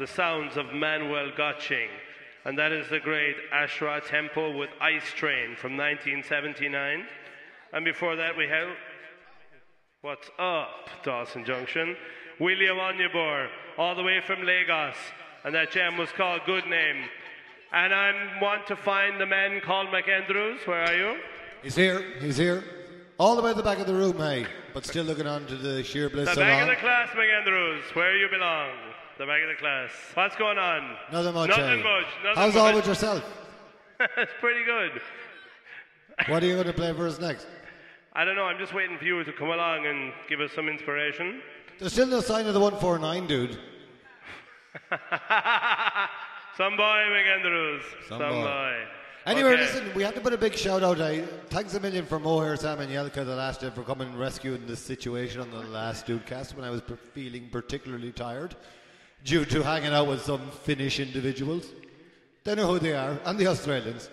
[0.00, 1.88] The sounds of Manuel Göttsching.
[2.46, 7.04] And that is the great Ash Ra Tempel with Ice Train from 1979.
[7.74, 8.68] And before that, we have
[10.00, 11.98] What's Up, Dalston Junction.
[12.38, 14.96] William Onyeabor, all the way from Lagos.
[15.44, 17.04] And that jam was called Good Name.
[17.70, 20.66] And I want to find the man called McAndrews.
[20.66, 21.20] Where are you?
[21.62, 22.02] He's here.
[22.20, 22.64] He's here.
[23.18, 25.56] All the way at the back of the room, hey, but still looking on to
[25.56, 27.94] the sheer bliss The back of the class, McAndrews.
[27.94, 28.70] Where you belong.
[29.20, 29.90] The back of the class.
[30.14, 30.96] What's going on?
[31.12, 31.50] Nothing much.
[31.50, 31.82] Nothing eh?
[31.82, 32.06] much.
[32.24, 32.56] Nothing How's much.
[32.56, 33.22] all with yourself?
[34.16, 34.92] it's pretty good.
[36.26, 37.46] What are you going to play for us next?
[38.14, 38.44] I don't know.
[38.44, 41.42] I'm just waiting for you to come along and give us some inspiration.
[41.78, 43.58] There's still no sign of the 149 dude.
[46.56, 47.82] Some boy, McAndrews.
[48.08, 48.44] Some, Some boy.
[48.44, 48.84] boy.
[49.26, 49.60] Anyway, Okay.
[49.60, 50.98] listen, we have to put a big shout out.
[50.98, 51.20] I,
[51.50, 54.66] thanks a million for Mohair, Sam, and Yelka the last day for coming and rescuing
[54.66, 58.56] this situation on the last DOODcast when I was per- feeling particularly tired
[59.24, 61.66] due to hanging out with some Finnish individuals.
[62.44, 64.08] They know who they are, and the Australians.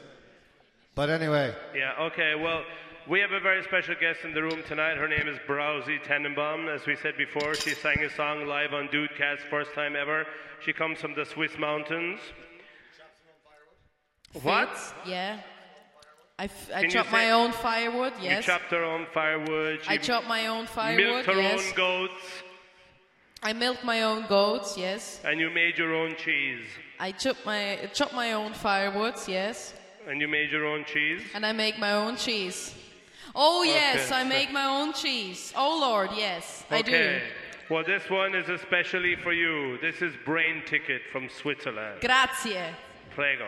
[0.95, 2.33] But anyway, Yeah, okay.
[2.35, 2.63] Well,
[3.07, 4.97] we have a very special guest in the room tonight.
[4.97, 6.67] Her name is Browsy Tenenbaum.
[6.73, 10.25] As we said before, she sang a song live on DOODcast, first time ever.
[10.59, 12.19] She comes from the Swiss mountains.
[14.41, 14.69] What?
[15.05, 15.39] Yeah.
[16.39, 18.45] I, f- I Can you chop my own firewood, yes.
[18.45, 19.79] You chopped her own firewood.
[19.87, 21.67] I you chop my own firewood, Milked her yes.
[21.69, 22.23] own goats.
[23.47, 25.21] I milk my own goats, yes.
[25.23, 26.65] And you made your own cheese.
[26.99, 29.73] I chop my chop my own firewoods, yes.
[30.05, 31.21] And you made your own cheese.
[31.33, 32.75] And I make my own cheese.
[33.33, 34.19] Oh yes, Okay.
[34.19, 35.53] I make my own cheese.
[35.55, 36.91] Oh Lord, yes, I do.
[36.91, 37.21] okay.
[37.69, 39.77] Well, this one is especially for you.
[39.79, 42.01] This is Brainticket from Switzerland.
[42.01, 42.67] Grazie.
[43.15, 43.47] Prego.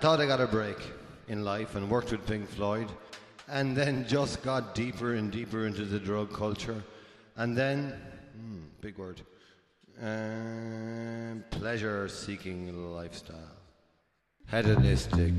[0.00, 0.78] thought I got a break
[1.28, 2.88] in life and worked with Pink Floyd
[3.48, 6.82] and then just got deeper and deeper into the drug culture.
[7.36, 7.92] And then,
[8.34, 9.20] hmm, big word,
[10.02, 13.58] um, pleasure seeking lifestyle,
[14.50, 15.34] hedonistic.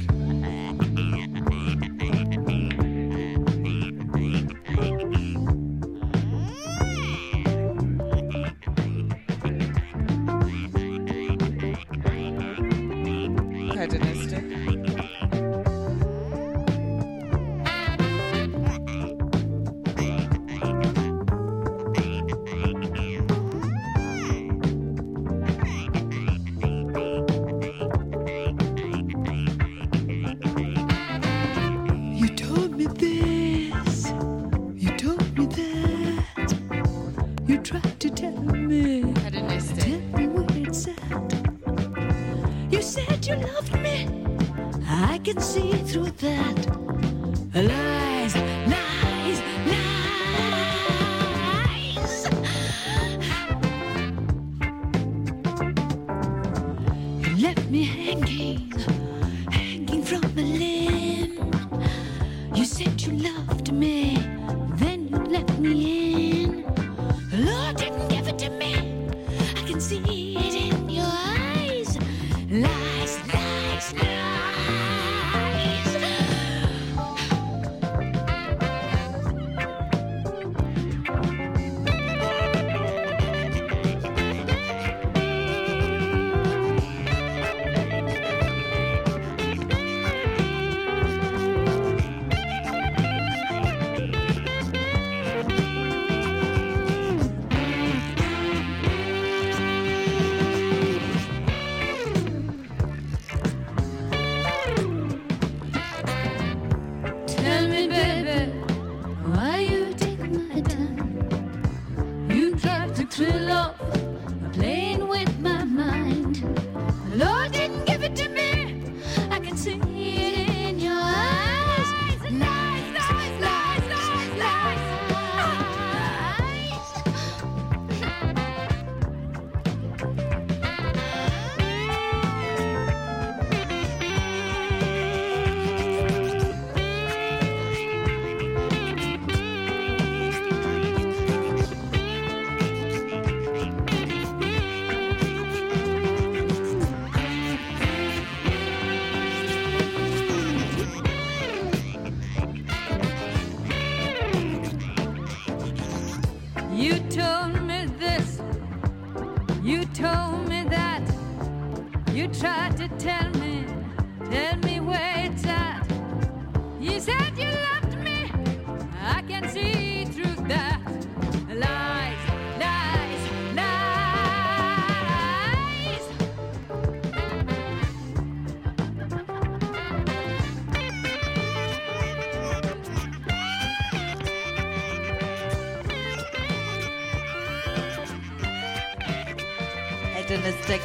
[190.32, 190.82] Hedonistic.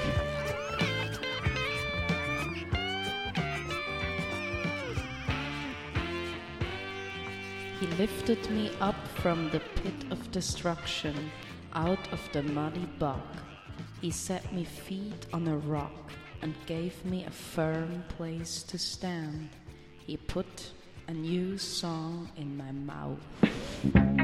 [7.78, 11.30] He lifted me up from the pit of destruction,
[11.74, 13.20] out of the muddy bog.
[14.00, 16.10] He set me feet on a rock
[16.42, 19.50] and gave me a firm place to stand.
[20.04, 20.72] He put
[21.06, 24.15] a new song in my mouth.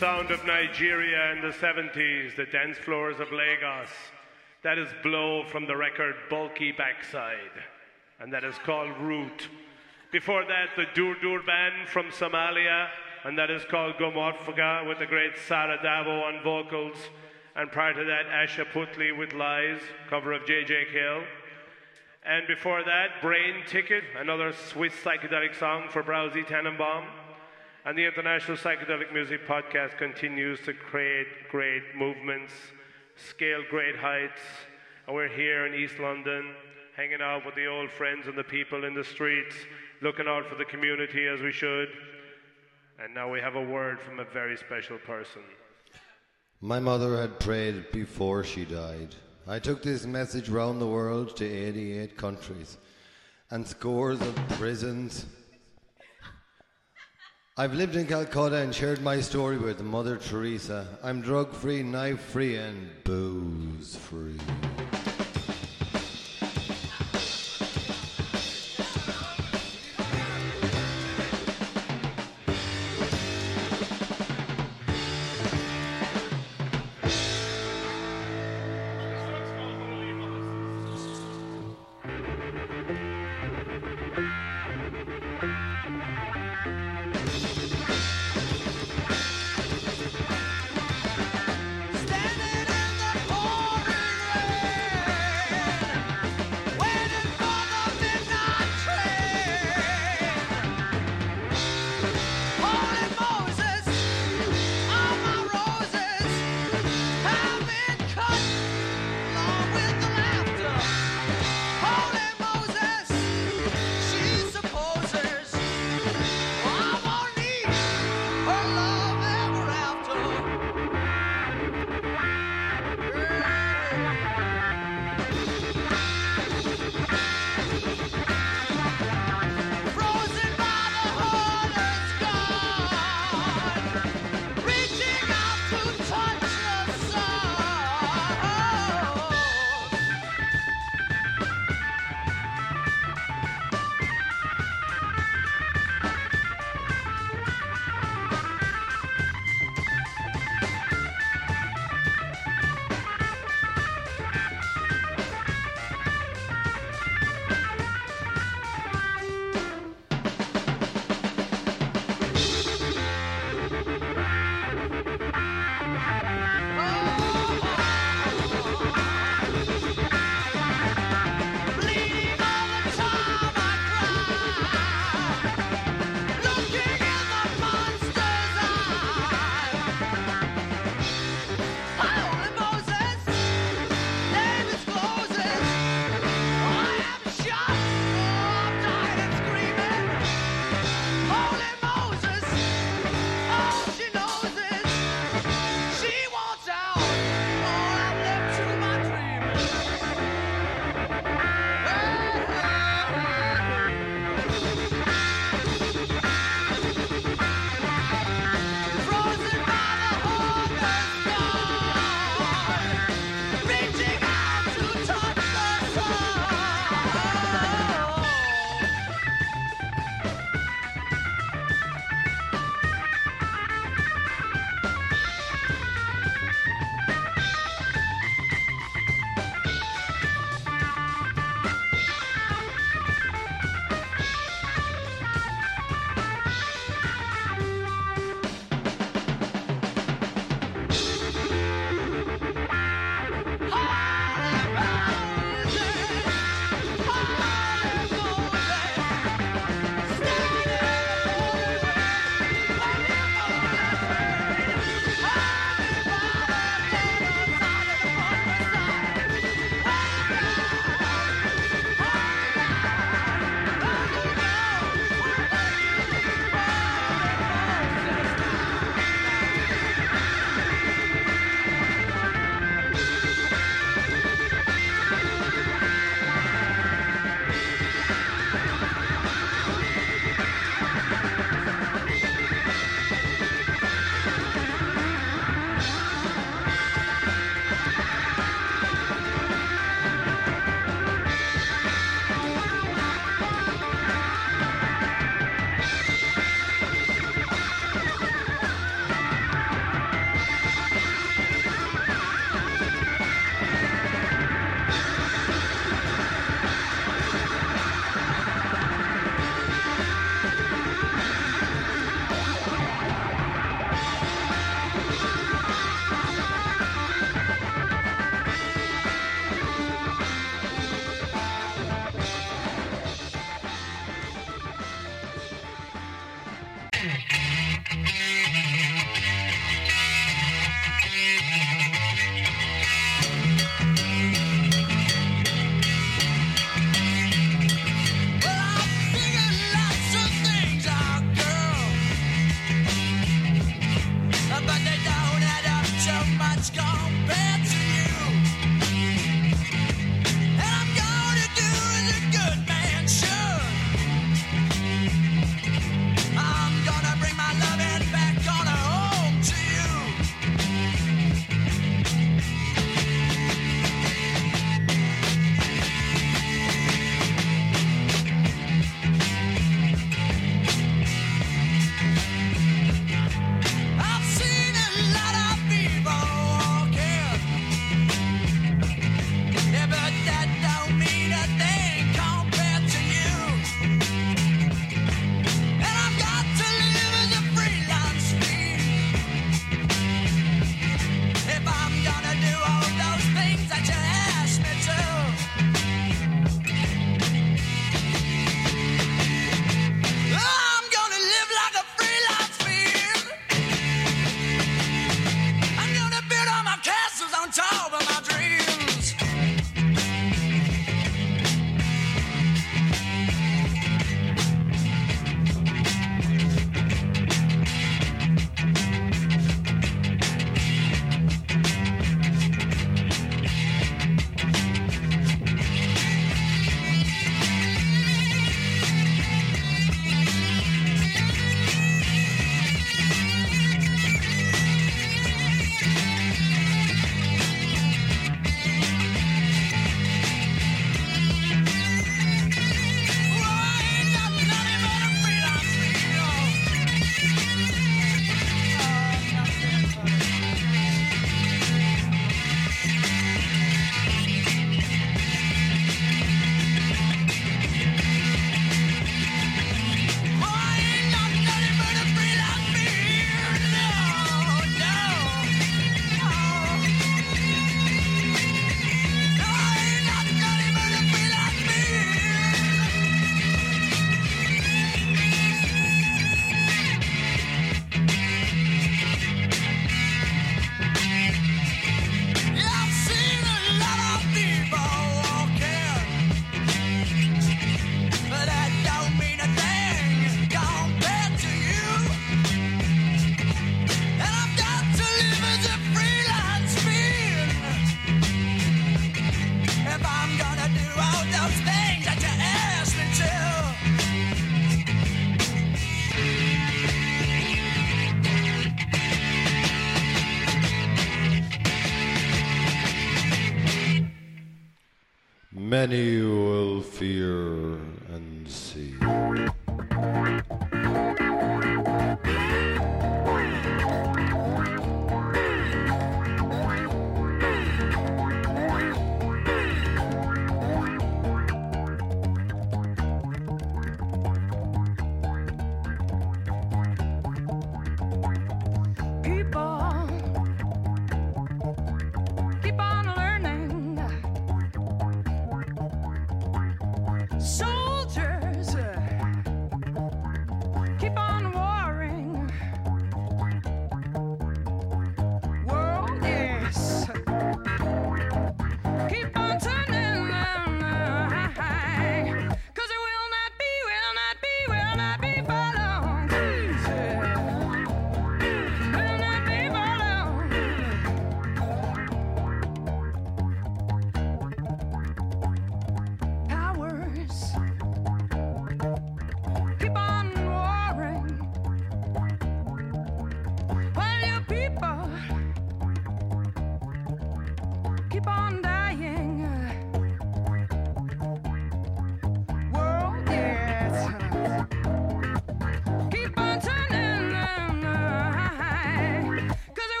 [0.00, 3.90] Sound of Nigeria in the 70s, the dance floors of Lagos.
[4.62, 7.36] That is BLO from the record Bulky Backside,
[8.18, 9.48] and that is called Root.
[10.10, 12.88] Before that, the Dur Dur Band from Somalia,
[13.24, 16.96] and that is called Gomorfaga with the great Sahra Dawo on vocals.
[17.54, 20.86] And prior to that, Asha Puthli with Lies, cover of J.J.
[20.94, 21.24] Cale.
[22.24, 27.04] And before that, Brainticket, another Swiss psychedelic song for Browsy Tannenbaum.
[27.86, 32.52] And the International Psychedelic Music Podcast continues to create great movements,
[33.16, 34.42] scale great heights.
[35.06, 36.54] And we're here in East London,
[36.94, 39.56] hanging out with the old friends and the people in the streets,
[40.02, 41.88] looking out for the community as we should.
[43.02, 45.40] And now we have a word from a very special person.
[46.60, 49.14] My mother had prayed before she died.
[49.48, 52.76] I took this message round the world to 88 countries
[53.50, 55.24] and scores of prisons.
[57.60, 60.88] I've lived in Calcutta and shared my story with Mother Teresa.
[61.02, 64.38] I'm drug free, knife free, and booze free.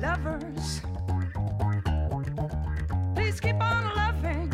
[0.00, 0.80] Lovers,
[3.16, 4.52] please keep on loving.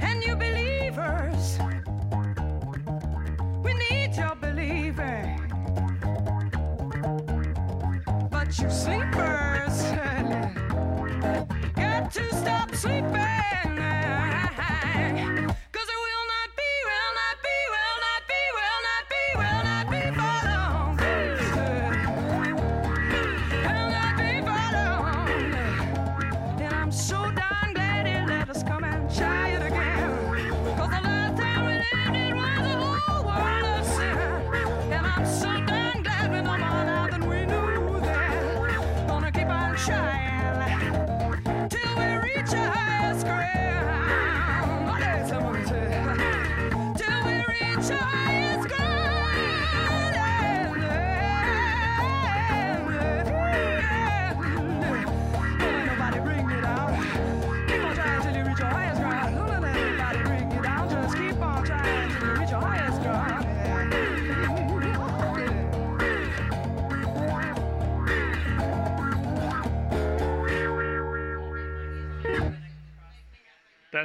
[0.00, 1.58] And you believers,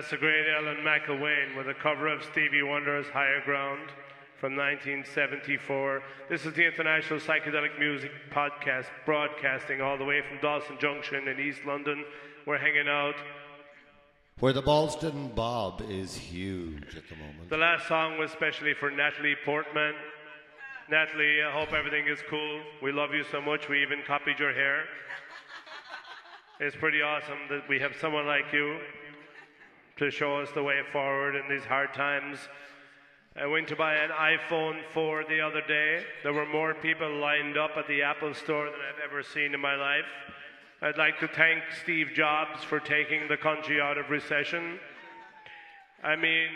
[0.02, 3.92] That's the great Ellen McIlwaine with a cover of Stevie Wonder's Higher Ground
[4.40, 6.02] from 1974.
[6.28, 11.40] This is the International Psychedelic Music Podcast, broadcasting all the way from Dalston Junction in
[11.40, 12.04] East London.
[12.48, 13.14] We're hanging out.
[14.40, 17.52] Where the Dalston Bob is huge at the moment.
[17.52, 19.94] The last song was specially for Natalie Portman.
[20.90, 22.62] Natalie, I hope everything is cool.
[22.82, 23.70] We love you so much.
[23.70, 24.86] We even copied your hair.
[26.60, 28.80] It's pretty awesome that we have someone like you
[30.02, 32.40] to show us the way forward in these hard times.
[33.36, 36.04] I went to buy an iPhone 4 the other day.
[36.24, 39.62] There were more people lined up at the Apple store than I've ever seen in
[39.62, 40.10] my life.
[40.82, 44.80] I'd like to thank Steve Jobs for taking the country out of recession.
[46.04, 46.48] I mean,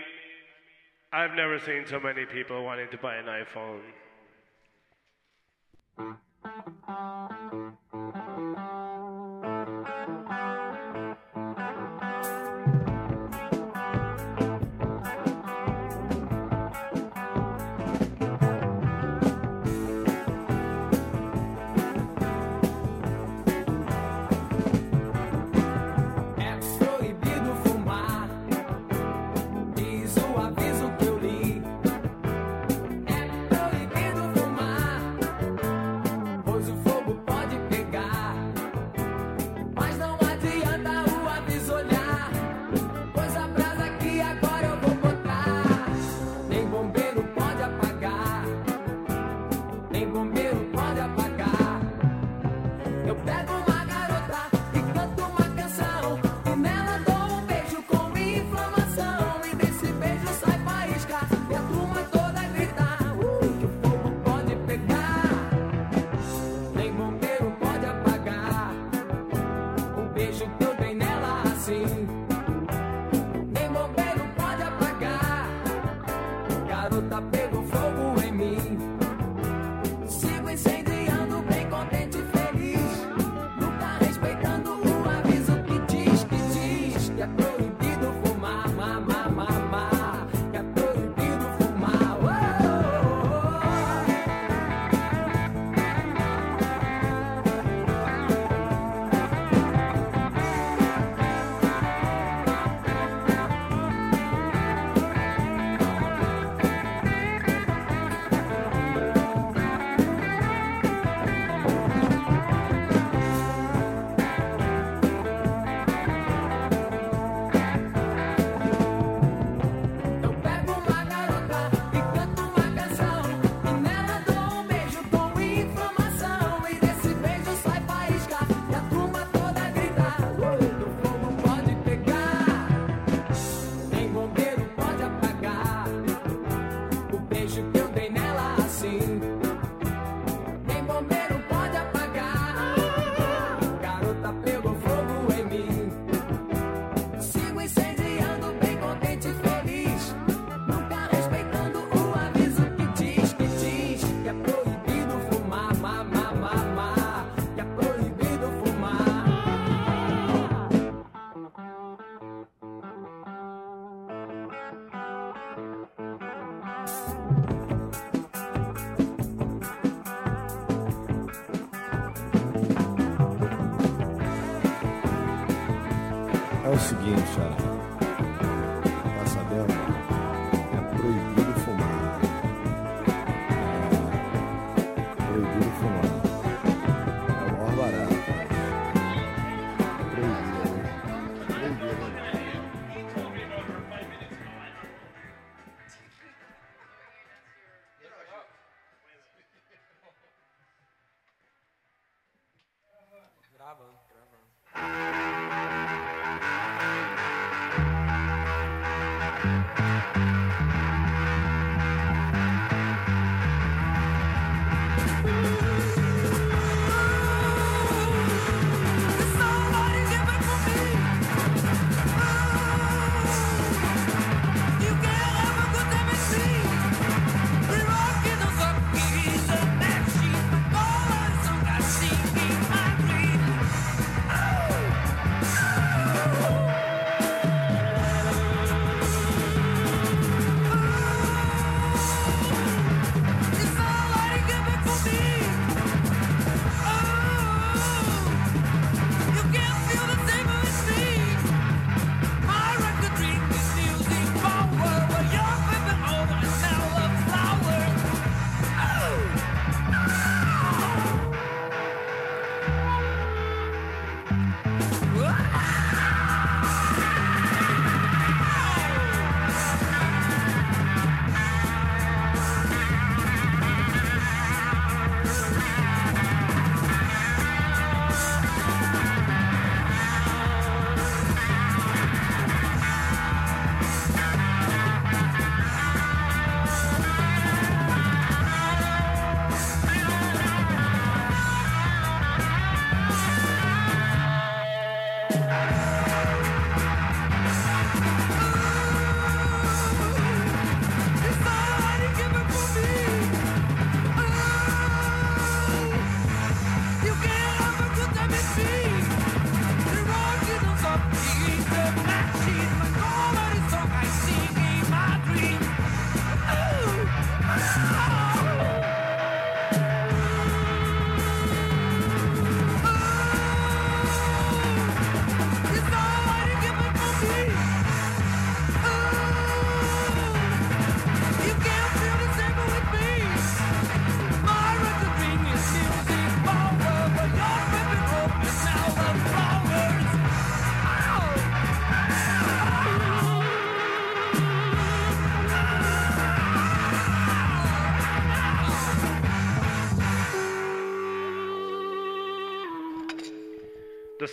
[1.14, 3.84] I've never seen so many people wanting to buy an iPhone.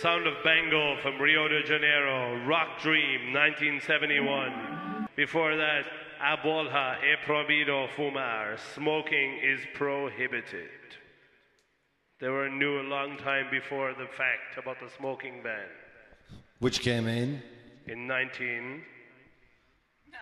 [0.03, 5.07] Sound of Bengal from Rio de Janeiro, Rock Dream 1971.
[5.15, 5.85] Before that,
[6.21, 10.67] Abolha e prohibido fumar, smoking is prohibited.
[12.19, 15.69] They were new a long time before the fact about the smoking ban.
[16.59, 17.41] Which came in?
[17.87, 18.83] In 19.
[20.11, 20.17] No.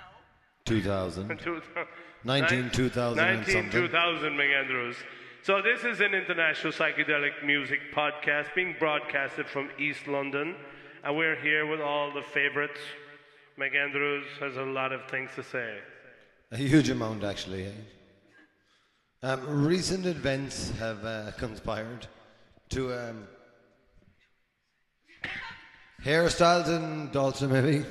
[0.66, 1.28] 2000.
[1.40, 1.88] 2000.
[2.24, 4.96] 19, 2000 19, 2000, McAndrews.
[5.44, 10.56] So this is an international psychedelic music podcast being broadcasted from East London,
[11.04, 12.80] and we're here with all the favorites.
[13.58, 15.80] McAndrews has a lot of things to say.
[16.52, 17.74] A huge amount, actually.
[19.24, 22.06] Um, recent events have uh, conspired
[22.70, 23.28] to um,
[26.06, 27.84] hairstyles in Dalston, maybe.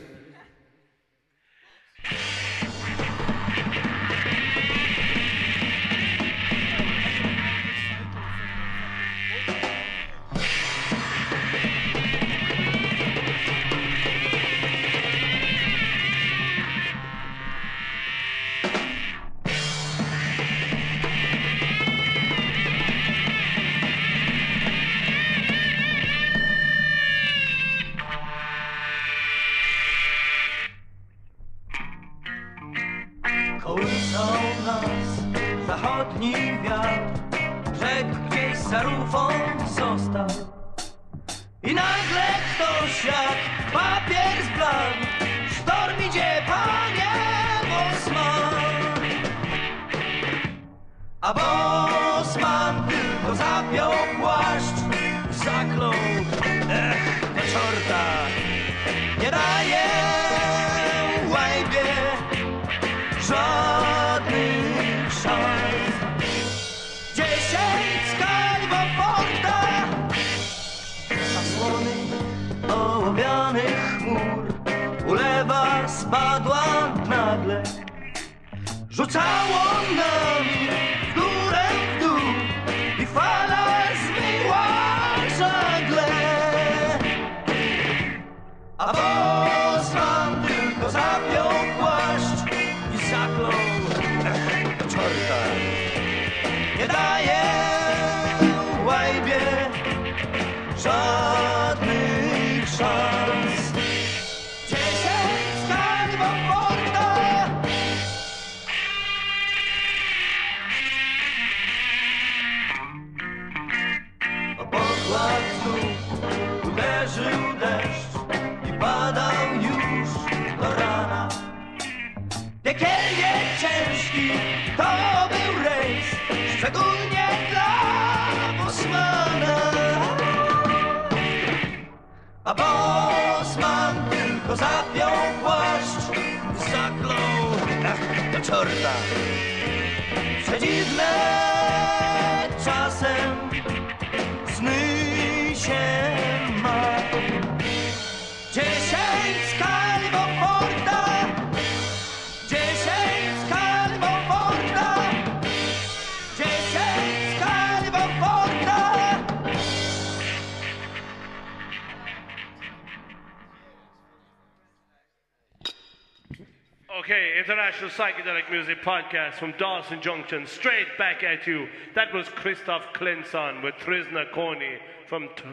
[168.76, 171.68] Podcast from Dalston Junction, straight back at you.
[171.94, 175.44] That was Krzysztof Klenczon with Trzy Korony from t-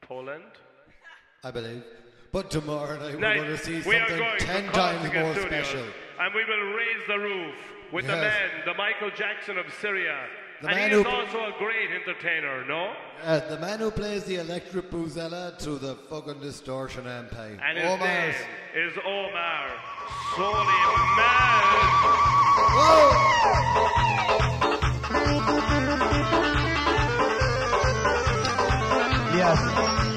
[0.00, 0.44] Poland.
[1.44, 1.82] I believe.
[2.32, 5.84] But tomorrow night Now, we're going to see something ten times more Studios, special.
[6.20, 7.54] And we will raise the roof
[7.92, 10.26] with the man, the Michael Jackson of Syria.
[10.62, 12.92] The and man he is who- also a great entertainer, no?
[13.24, 17.32] Uh, the man who plays the electric boozella through the fucking distortion amp.
[17.34, 18.06] And his Omar.
[18.06, 18.34] name
[18.74, 19.70] is Omar
[20.34, 22.10] Souleyman.
[29.32, 30.09] Yes.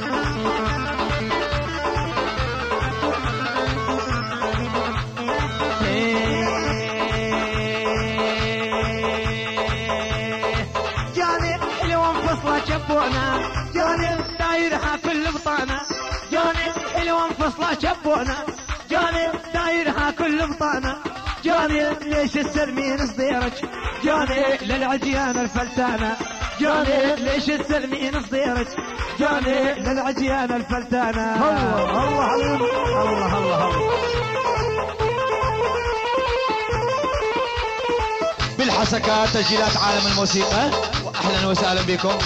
[17.44, 18.36] انفصله شبونا.
[18.92, 20.96] جاني دايرها كل بطانه
[21.44, 23.70] جاني ليش السلمين صديرك.
[24.04, 26.18] جاني للعجيان الفلتانه
[26.60, 28.68] جاني ليش السلمين صديرك.
[29.20, 33.74] جاني للعجيان الفلتانه الله الله الله الله الله.
[38.58, 40.70] بالحسكات تسجيلات عالم الموسيقى.
[41.06, 42.18] واهلا وسهلا بكم.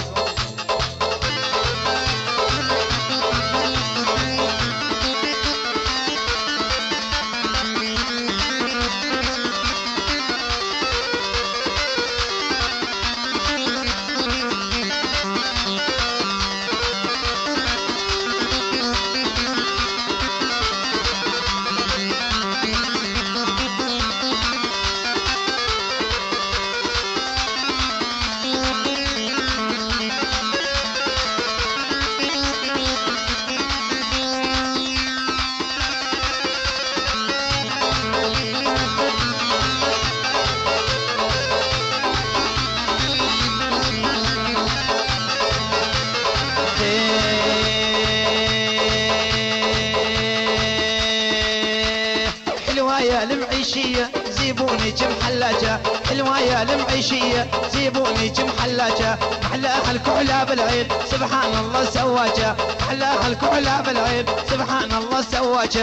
[61.78, 62.56] الله سواك.
[62.88, 64.26] خلق هالكحلة بالعيب.
[64.50, 65.76] سبحان الله سواك.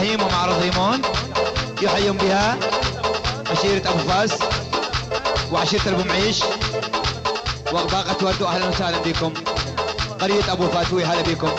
[0.00, 1.02] إبراهيم ومعرض ريمون
[1.82, 2.58] يحيون بها
[3.50, 4.30] عشيرة أبو فاس
[5.52, 6.40] وعشيرة أبو معيش
[7.72, 9.32] وباقة وردو أهلا وسهلا بكم.
[10.20, 11.50] قرية أبو فاتوي هلا بكم.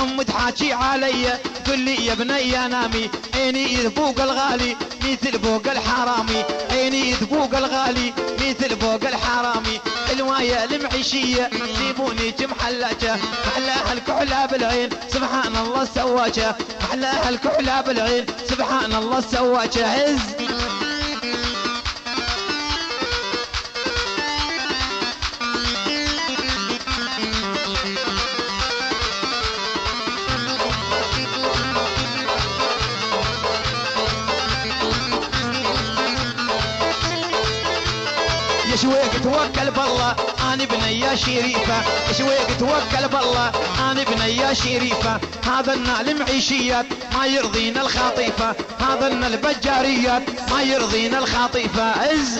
[0.00, 6.44] ام تحاكي علي تقول لي يا بني نامي عيني يذبوق الغالي مثل فوق الحرامي.
[6.86, 9.80] عيني يذبوق الغالي مثل فوق الحرامي.
[10.12, 16.56] المايه المعيشية جيبوني جمحلجة محلاها الكحلة بالعين سبحان الله سواجة.
[16.82, 19.86] محلاها الكحلة بالعين سبحان الله سواجة.
[19.86, 20.35] عز!
[39.22, 40.16] توكل بالله
[40.52, 41.82] أنا بنية شريفة.
[42.18, 43.52] شويق توكل بالله
[43.90, 45.20] أنا بنية شريفة.
[45.46, 52.38] هذا النال معيشيات ما يرضينا الخطيفة هذا النال بجاريات ما يرضينا الخطيفة عز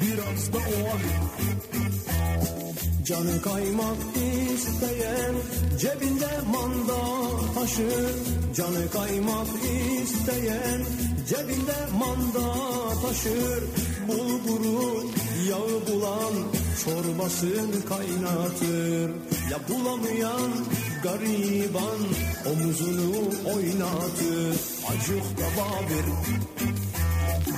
[0.00, 1.38] Biraz da bir
[3.08, 3.96] Canı kaymak
[4.54, 5.34] isteyen
[5.80, 7.00] Cebinde manda
[7.54, 8.14] taşır
[8.54, 9.46] Canı kaymak
[10.02, 10.80] isteyen
[11.28, 12.54] Cebinde manda
[13.02, 13.64] taşır
[14.08, 15.06] Bulguru
[15.48, 16.34] yağı bulan
[16.84, 19.10] Çorbasını kaynatır
[19.50, 20.50] Ya bulamayan
[21.02, 22.00] gariban
[22.46, 23.16] Omuzunu
[23.54, 25.48] oynatır Acık da
[25.88, 26.06] bir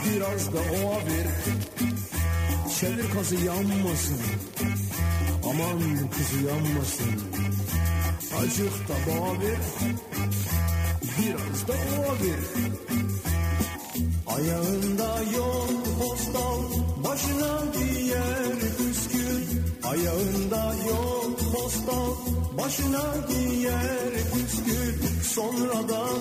[0.05, 0.90] Biraz da Çevir
[3.15, 4.21] kazı yanmasın.
[5.45, 5.81] Aman
[6.11, 7.21] kızı yanmasın.
[8.39, 8.95] Acık da
[9.41, 9.59] bir
[11.19, 12.71] Biraz da o bir
[14.27, 16.63] Ayağında yok postal
[17.05, 19.43] Başına giyer püskül.
[19.83, 22.15] Ayağında yok postal
[22.59, 25.23] Başına giyer püskül.
[25.23, 26.19] Sonradan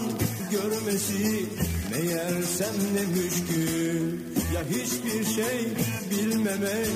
[0.51, 1.45] görmesi
[1.91, 5.67] Meğersem ne müşkül Ya hiçbir şey
[6.11, 6.87] bilmemek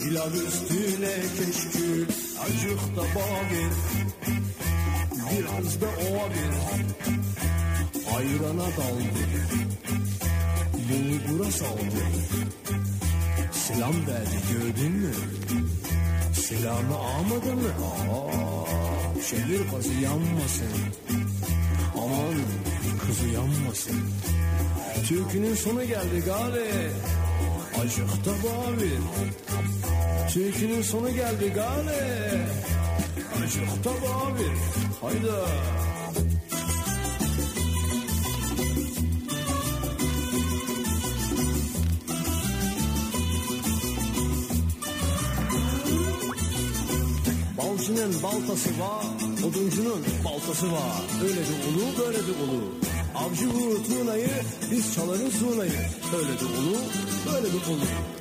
[0.00, 2.06] Pilav üstüne keşkül
[2.40, 3.04] Acık da
[3.50, 3.70] bir
[5.30, 6.54] Biraz da o bir
[8.16, 9.22] Ayrana daldı
[10.88, 12.02] Bulgura saldı
[13.52, 15.12] Selam verdi gördün mü?
[16.34, 17.68] Selamı almadın mı?
[17.68, 20.72] Aa, şehir kazı yanmasın.
[21.96, 22.34] Aman
[23.06, 23.96] kızı yanmasın.
[25.08, 26.90] Türkünün sonu geldi gari.
[27.80, 28.32] Acık da
[28.80, 28.98] bir
[30.32, 32.46] Türkünün sonu geldi gari.
[33.44, 33.90] Acık da
[34.38, 34.56] bir
[35.00, 35.46] Hayda
[47.58, 49.06] Balcının baltası var,
[49.46, 51.02] oduncunun baltası var.
[51.22, 52.95] Öyle de ulu, böyle de ulu.
[53.16, 54.28] Avcı vurur tuğnayı,
[54.70, 55.70] biz çalarız zurnayı.
[56.18, 56.76] Öyle de ulu,
[57.32, 58.15] böyle de ulu.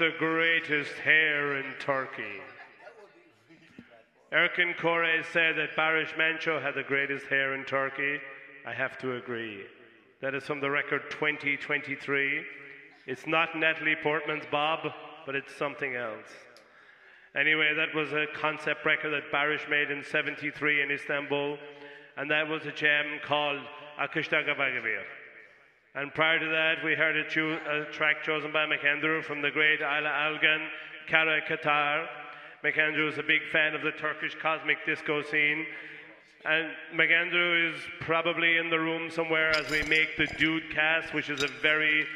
[0.00, 2.40] The greatest hair in Turkey.
[4.32, 8.18] Erkin Koray said that Barış Manço had the greatest hair in Turkey.
[8.66, 9.66] I have to agree.
[10.22, 12.42] That is from the record 2023.
[13.06, 14.90] It's not Natalie Portman's Bob,
[15.26, 16.30] but it's something else.
[17.36, 21.58] Anyway, that was a concept record that Barış made in 73 in Istanbul,
[22.16, 23.60] and that was a gem called
[24.00, 24.46] Akışta.
[25.94, 29.80] And prior to that, we heard a, a track chosen by McAndrew from the great
[29.80, 30.68] Ayla Algan,
[31.08, 32.06] Kara Qatar.
[32.62, 35.66] McAndrew is a big fan of the Turkish cosmic disco scene.
[36.44, 41.42] And McAndrew is probably in the room somewhere as we make the DOODcast, which is
[41.42, 42.06] a very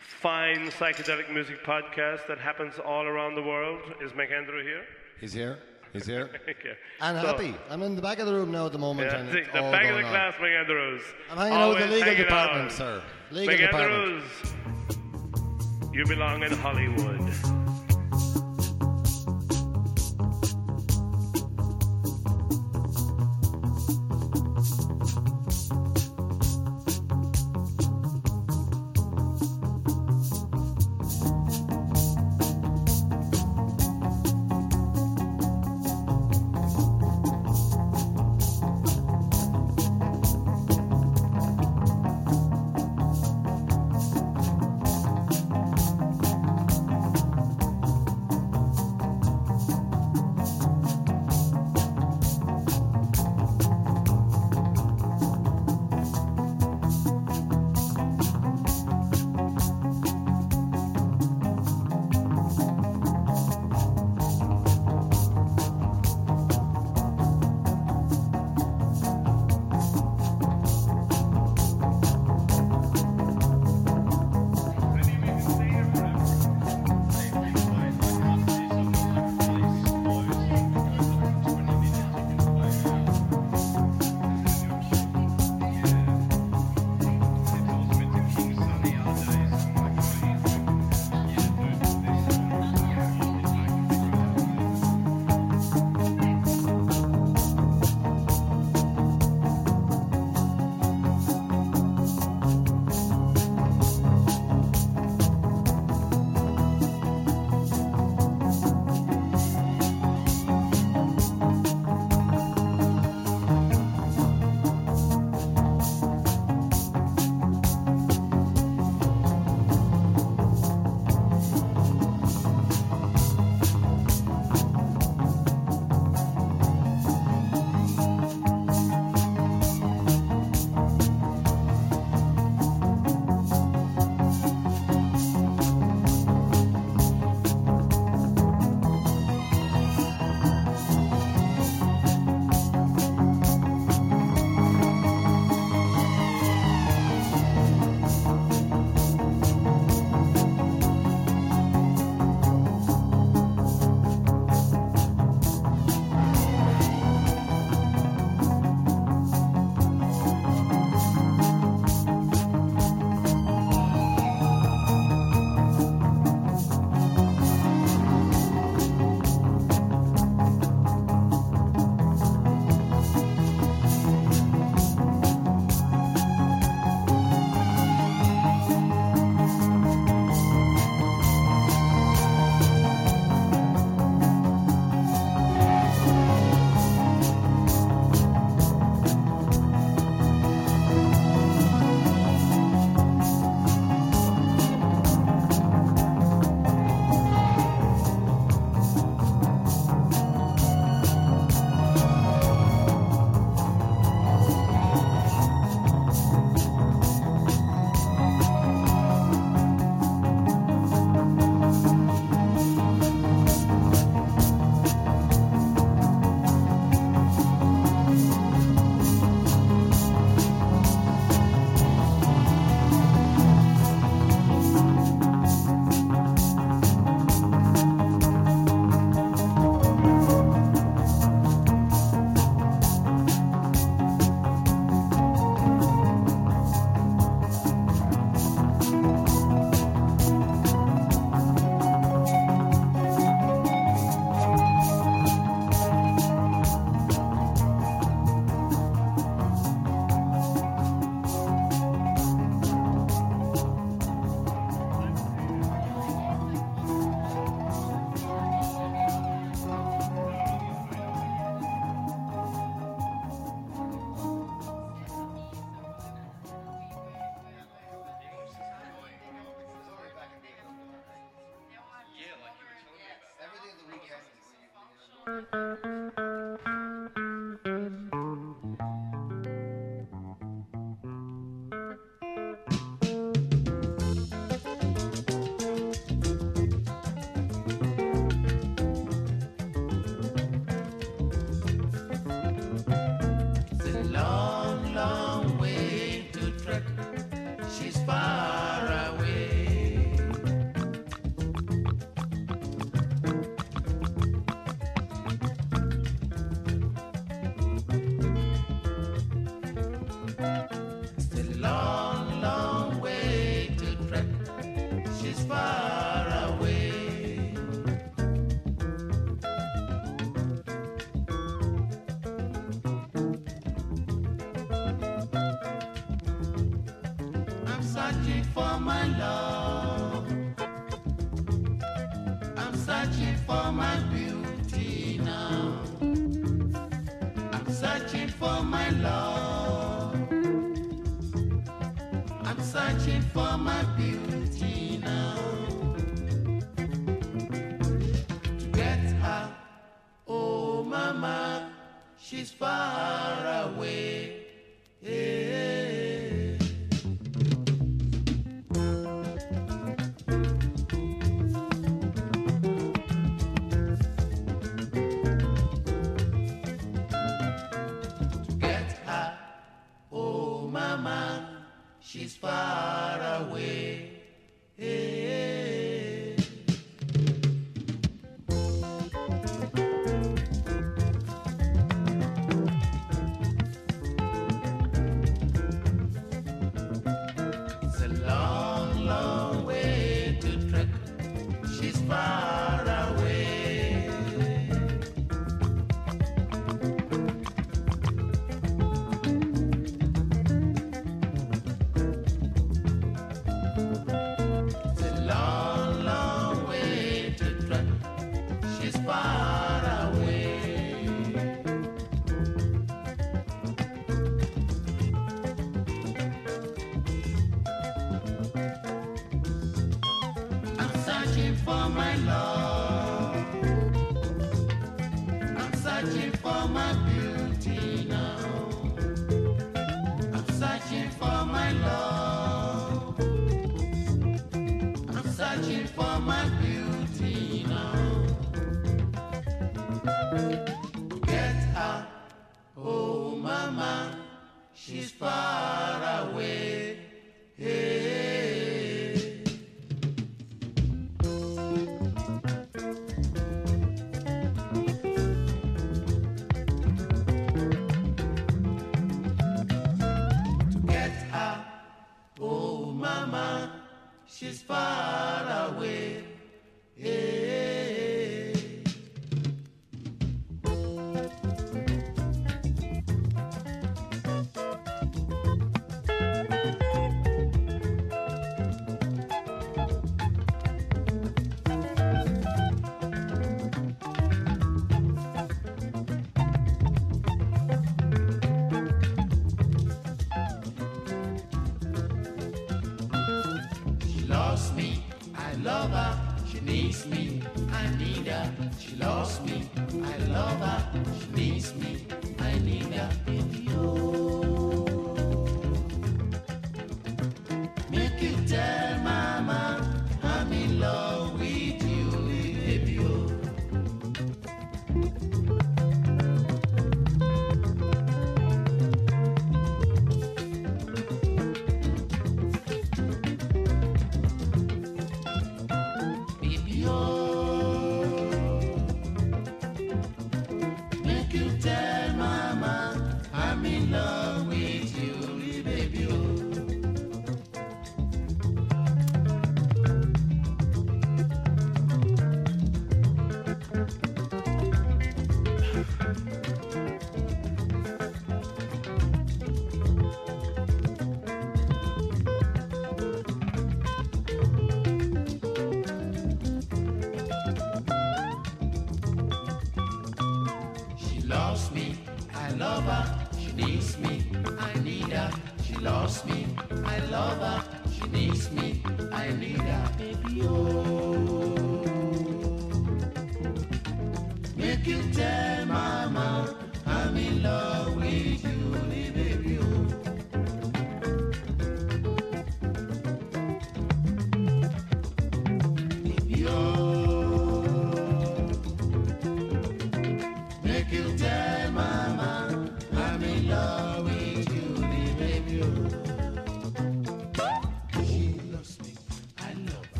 [0.00, 3.80] fine psychedelic music podcast that happens all around the world.
[4.02, 4.84] Is McAndrew here?
[5.20, 5.58] He's here.
[5.98, 6.30] He's here.
[6.48, 6.76] okay.
[7.00, 7.54] And So- happy.
[7.68, 9.10] I'm in the back of the room now at the moment.
[9.10, 10.10] Yeah, and the, back of the on.
[10.10, 11.02] class, McAndrews.
[11.30, 12.72] I'm hanging out with the legal department, out.
[12.72, 13.02] sir.
[13.32, 14.22] Legal department.
[14.22, 17.57] McAndrews, you belong in Hollywood.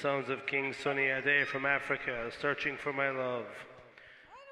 [0.00, 3.44] The sounds of King Sunny Ade from Africa, Searching for My Love.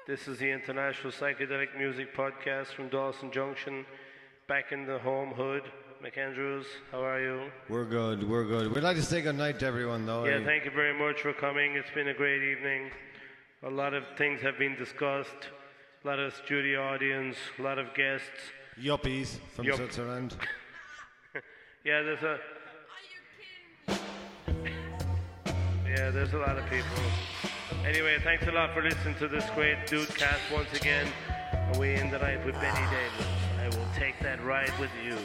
[0.05, 3.83] This is the International Psychedelic Music Podcast from Dalston Junction,
[4.47, 5.63] back in the home hood.
[6.03, 7.51] McAndrews, how are you?
[7.67, 8.75] We're good, we're good.
[8.75, 10.23] We'd like to say good night to everyone, though.
[10.25, 11.73] Yeah, thank you very much for coming.
[11.73, 12.91] It's been a great evening.
[13.63, 15.49] A lot of things have been discussed.
[16.03, 18.27] A lot of studio audience, a lot of guests.
[18.79, 19.77] Yuppies from Yup.
[19.77, 20.35] Switzerland.
[21.85, 22.39] Yeah, there's a.
[25.89, 26.85] Yeah, there's a lot of people.
[27.83, 31.07] Anyway, thanks a lot for listening to this great DOODcast once again.
[31.79, 33.27] We end the night with Benny Davis.
[33.59, 35.17] I will take that ride with you.